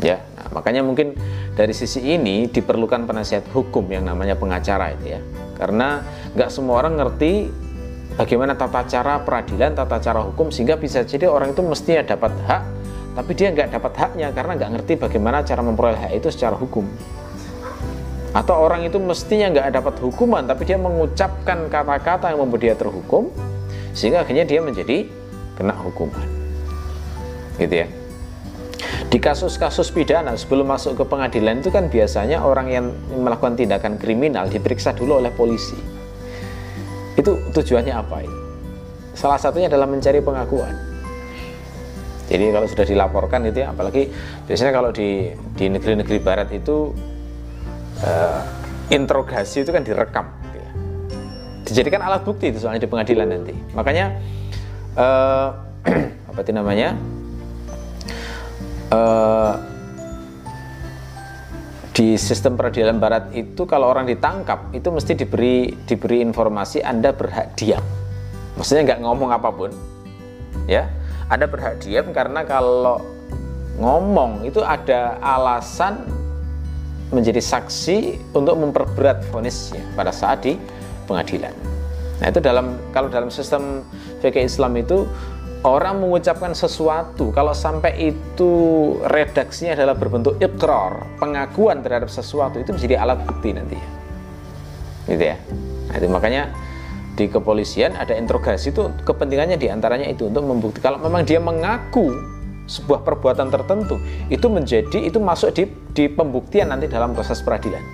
Ya, 0.00 0.24
nah, 0.34 0.48
makanya 0.58 0.80
mungkin 0.80 1.12
dari 1.52 1.76
sisi 1.76 2.00
ini 2.00 2.48
diperlukan 2.48 3.04
penasihat 3.04 3.44
hukum 3.52 3.84
yang 3.92 4.08
namanya 4.08 4.34
pengacara 4.40 4.96
itu 4.96 5.12
ya. 5.12 5.20
Karena 5.60 6.00
nggak 6.32 6.48
semua 6.48 6.80
orang 6.80 6.96
ngerti 6.96 7.52
bagaimana 8.16 8.52
tata 8.56 8.84
cara 8.86 9.20
peradilan, 9.22 9.72
tata 9.76 9.96
cara 9.98 10.20
hukum 10.24 10.52
sehingga 10.52 10.76
bisa 10.76 11.04
jadi 11.04 11.28
orang 11.28 11.56
itu 11.56 11.62
mestinya 11.64 12.04
dapat 12.04 12.32
hak 12.44 12.62
tapi 13.12 13.30
dia 13.36 13.52
nggak 13.52 13.76
dapat 13.76 13.92
haknya 13.96 14.28
karena 14.32 14.52
nggak 14.56 14.70
ngerti 14.78 14.92
bagaimana 14.96 15.44
cara 15.44 15.60
memperoleh 15.60 16.00
hak 16.00 16.12
itu 16.16 16.28
secara 16.32 16.56
hukum. 16.56 16.88
Atau 18.32 18.56
orang 18.56 18.88
itu 18.88 18.96
mestinya 18.96 19.52
nggak 19.52 19.68
dapat 19.76 19.94
hukuman 20.00 20.48
tapi 20.48 20.64
dia 20.64 20.80
mengucapkan 20.80 21.68
kata-kata 21.68 22.32
yang 22.32 22.40
membuat 22.40 22.62
dia 22.64 22.74
terhukum 22.76 23.28
sehingga 23.92 24.24
akhirnya 24.24 24.48
dia 24.48 24.64
menjadi 24.64 25.04
kena 25.60 25.76
hukuman. 25.76 26.24
Gitu 27.60 27.84
ya. 27.84 27.88
Di 29.12 29.20
kasus-kasus 29.20 29.92
pidana 29.92 30.32
sebelum 30.40 30.72
masuk 30.72 30.96
ke 30.96 31.04
pengadilan 31.04 31.60
itu 31.60 31.68
kan 31.68 31.92
biasanya 31.92 32.40
orang 32.40 32.72
yang 32.72 32.86
melakukan 33.12 33.60
tindakan 33.60 34.00
kriminal 34.00 34.48
diperiksa 34.48 34.96
dulu 34.96 35.20
oleh 35.20 35.28
polisi 35.28 35.91
itu 37.16 37.32
tujuannya 37.52 37.94
apa 37.94 38.16
ini? 38.24 38.38
salah 39.12 39.36
satunya 39.36 39.68
adalah 39.68 39.84
mencari 39.88 40.24
pengakuan 40.24 40.72
jadi 42.32 42.48
kalau 42.48 42.64
sudah 42.64 42.86
dilaporkan 42.88 43.44
itu 43.44 43.60
ya, 43.60 43.76
apalagi 43.76 44.08
biasanya 44.48 44.72
kalau 44.72 44.88
di 44.88 45.28
di 45.52 45.68
negeri-negeri 45.68 46.18
barat 46.22 46.48
itu 46.48 46.96
uh, 48.00 48.40
interogasi 48.88 49.64
itu 49.64 49.70
kan 49.70 49.84
direkam 49.84 50.32
gitu 50.48 50.58
ya. 50.58 50.70
dijadikan 51.68 52.00
alat 52.00 52.24
bukti 52.24 52.48
itu 52.48 52.64
soalnya 52.64 52.84
di 52.84 52.90
pengadilan 52.90 53.28
nanti 53.28 53.54
makanya 53.76 54.16
uh, 54.96 55.48
apa 56.32 56.38
itu 56.40 56.52
namanya 56.56 56.96
uh, 58.88 59.71
di 61.92 62.16
sistem 62.16 62.56
peradilan 62.56 62.96
barat 62.96 63.28
itu 63.36 63.68
kalau 63.68 63.92
orang 63.92 64.08
ditangkap 64.08 64.72
itu 64.72 64.88
mesti 64.88 65.12
diberi 65.12 65.76
diberi 65.84 66.24
informasi 66.24 66.80
anda 66.80 67.12
berhak 67.12 67.52
diam 67.56 67.84
maksudnya 68.56 68.92
nggak 68.92 69.00
ngomong 69.04 69.28
apa 69.28 69.48
pun 69.52 69.70
ya 70.64 70.88
anda 71.28 71.44
berhak 71.44 71.84
diam 71.84 72.12
karena 72.16 72.44
kalau 72.48 73.00
ngomong 73.80 74.44
itu 74.44 74.60
ada 74.60 75.16
alasan 75.20 76.04
menjadi 77.12 77.40
saksi 77.44 78.16
untuk 78.32 78.56
memperberat 78.56 79.20
vonisnya 79.28 79.84
pada 79.92 80.08
saat 80.08 80.48
di 80.48 80.56
pengadilan. 81.04 81.52
Nah, 82.20 82.26
itu 82.32 82.40
dalam 82.40 82.80
kalau 82.96 83.12
dalam 83.12 83.28
sistem 83.28 83.84
fikih 84.24 84.48
Islam 84.48 84.72
itu 84.80 85.04
orang 85.62 86.02
mengucapkan 86.02 86.52
sesuatu 86.52 87.30
kalau 87.30 87.54
sampai 87.54 88.14
itu 88.14 88.52
redaksinya 89.06 89.78
adalah 89.78 89.94
berbentuk 89.94 90.38
ikrar, 90.42 91.06
pengakuan 91.22 91.80
terhadap 91.86 92.10
sesuatu 92.10 92.58
itu 92.58 92.74
menjadi 92.74 92.98
alat 92.98 93.22
bukti 93.22 93.54
nanti. 93.54 93.78
Gitu 95.06 95.22
ya. 95.22 95.38
Nah, 95.90 95.94
itu 95.98 96.06
makanya 96.10 96.50
di 97.12 97.28
kepolisian 97.28 97.94
ada 97.94 98.16
interogasi 98.16 98.72
itu 98.72 98.88
kepentingannya 99.04 99.60
di 99.60 99.68
antaranya 99.68 100.08
itu 100.08 100.32
untuk 100.32 100.48
membuktikan 100.48 100.96
kalau 100.96 100.98
memang 101.04 101.28
dia 101.28 101.38
mengaku 101.38 102.08
sebuah 102.64 103.04
perbuatan 103.04 103.52
tertentu 103.52 104.00
itu 104.32 104.46
menjadi 104.48 104.98
itu 105.04 105.20
masuk 105.20 105.52
di, 105.52 105.68
di 105.92 106.08
pembuktian 106.08 106.72
nanti 106.72 106.88
dalam 106.88 107.12
proses 107.12 107.44
peradilan 107.44 107.84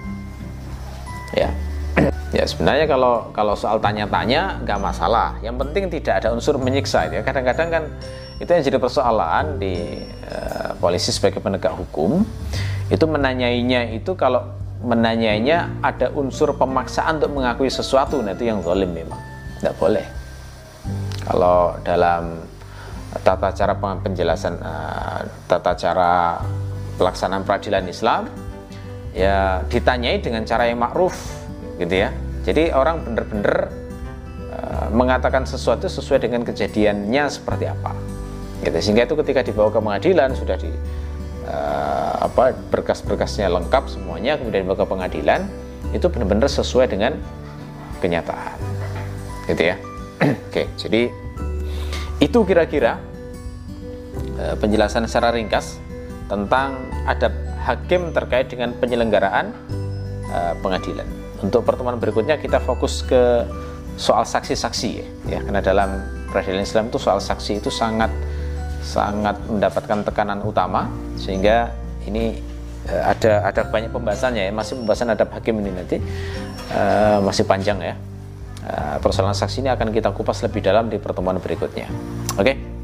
ya 1.35 1.50
ya 2.28 2.44
sebenarnya 2.44 2.84
kalau 2.84 3.32
kalau 3.32 3.56
soal 3.56 3.80
tanya-tanya 3.80 4.60
nggak 4.64 4.80
masalah. 4.80 5.36
Yang 5.40 5.56
penting 5.64 5.84
tidak 5.88 6.14
ada 6.24 6.28
unsur 6.36 6.60
menyiksa 6.60 7.08
ya. 7.08 7.20
Kadang-kadang 7.24 7.68
kan 7.72 7.84
itu 8.38 8.50
yang 8.50 8.62
jadi 8.62 8.78
persoalan 8.78 9.58
di 9.58 10.04
uh, 10.28 10.76
polisi 10.78 11.10
sebagai 11.10 11.40
penegak 11.40 11.74
hukum. 11.74 12.22
Itu 12.88 13.04
menanyainya 13.08 13.92
itu 13.92 14.16
kalau 14.16 14.44
menanyainya 14.78 15.82
ada 15.82 16.14
unsur 16.14 16.54
pemaksaan 16.54 17.18
untuk 17.18 17.34
mengakui 17.34 17.66
sesuatu 17.66 18.22
nah 18.22 18.36
itu 18.36 18.48
yang 18.48 18.60
zalim 18.62 18.92
memang. 18.92 19.18
Tidak 19.58 19.74
boleh. 19.76 20.06
Kalau 21.28 21.76
dalam 21.82 22.40
tata 23.24 23.52
cara 23.52 23.74
penjelasan 23.76 24.54
uh, 24.60 25.20
tata 25.48 25.72
cara 25.74 26.38
pelaksanaan 27.00 27.42
peradilan 27.42 27.84
Islam 27.88 28.28
ya 29.16 29.64
ditanyai 29.66 30.20
dengan 30.20 30.44
cara 30.44 30.68
yang 30.68 30.78
makruf 30.78 31.38
gitu 31.78 31.94
ya. 31.94 32.10
Jadi 32.42 32.74
orang 32.74 33.06
benar-benar 33.06 33.70
uh, 34.50 34.88
mengatakan 34.90 35.46
sesuatu 35.46 35.86
sesuai 35.86 36.26
dengan 36.26 36.42
kejadiannya 36.42 37.24
seperti 37.30 37.70
apa. 37.70 37.94
Gitu. 38.66 38.76
Sehingga 38.82 39.06
itu 39.06 39.14
ketika 39.22 39.40
dibawa 39.46 39.70
ke 39.70 39.78
pengadilan 39.78 40.34
sudah 40.34 40.58
di 40.58 40.70
uh, 41.46 42.14
apa 42.26 42.52
berkas-berkasnya 42.74 43.46
lengkap 43.48 43.86
semuanya 43.86 44.34
kemudian 44.36 44.66
dibawa 44.66 44.82
ke 44.82 44.86
pengadilan 44.90 45.40
itu 45.94 46.06
benar-benar 46.10 46.50
sesuai 46.50 46.90
dengan 46.90 47.14
kenyataan. 48.02 48.58
Gitu 49.46 49.62
ya. 49.62 49.76
Oke 50.50 50.66
jadi 50.74 51.14
itu 52.18 52.38
kira-kira 52.42 52.98
uh, 54.42 54.56
penjelasan 54.58 55.06
secara 55.06 55.30
ringkas 55.30 55.78
tentang 56.26 56.90
adab 57.06 57.30
hakim 57.64 58.12
terkait 58.12 58.52
dengan 58.52 58.72
penyelenggaraan 58.76 59.48
pengadilan 60.60 61.08
untuk 61.42 61.62
pertemuan 61.62 61.98
berikutnya 61.98 62.38
kita 62.38 62.59
fokus 62.62 63.07
ke 63.07 63.46
soal 63.98 64.22
saksi-saksi 64.22 64.90
ya, 64.94 65.07
ya 65.27 65.38
karena 65.42 65.61
dalam 65.62 65.90
peradilan 66.31 66.62
Islam 66.62 66.87
itu 66.90 67.03
soal 67.03 67.18
saksi 67.18 67.59
itu 67.59 67.70
sangat 67.70 68.11
sangat 68.83 69.37
mendapatkan 69.51 70.07
tekanan 70.07 70.40
utama 70.46 70.87
sehingga 71.18 71.74
ini 72.07 72.38
uh, 72.88 73.11
ada 73.11 73.44
ada 73.44 73.62
banyak 73.66 73.90
pembahasannya 73.90 74.48
ya. 74.48 74.53
Masih 74.55 74.79
pembahasan 74.79 75.12
adab 75.12 75.35
hakim 75.35 75.59
ini 75.61 75.70
nanti 75.74 75.98
uh, 76.72 77.18
masih 77.20 77.44
panjang 77.44 77.79
ya. 77.83 77.94
Uh, 78.68 78.96
persoalan 79.03 79.35
saksi 79.35 79.66
ini 79.66 79.70
akan 79.70 79.90
kita 79.90 80.14
kupas 80.14 80.42
lebih 80.46 80.62
dalam 80.62 80.87
di 80.87 80.96
pertemuan 81.03 81.42
berikutnya. 81.42 81.90
Oke? 82.38 82.55
okay? 82.55 82.77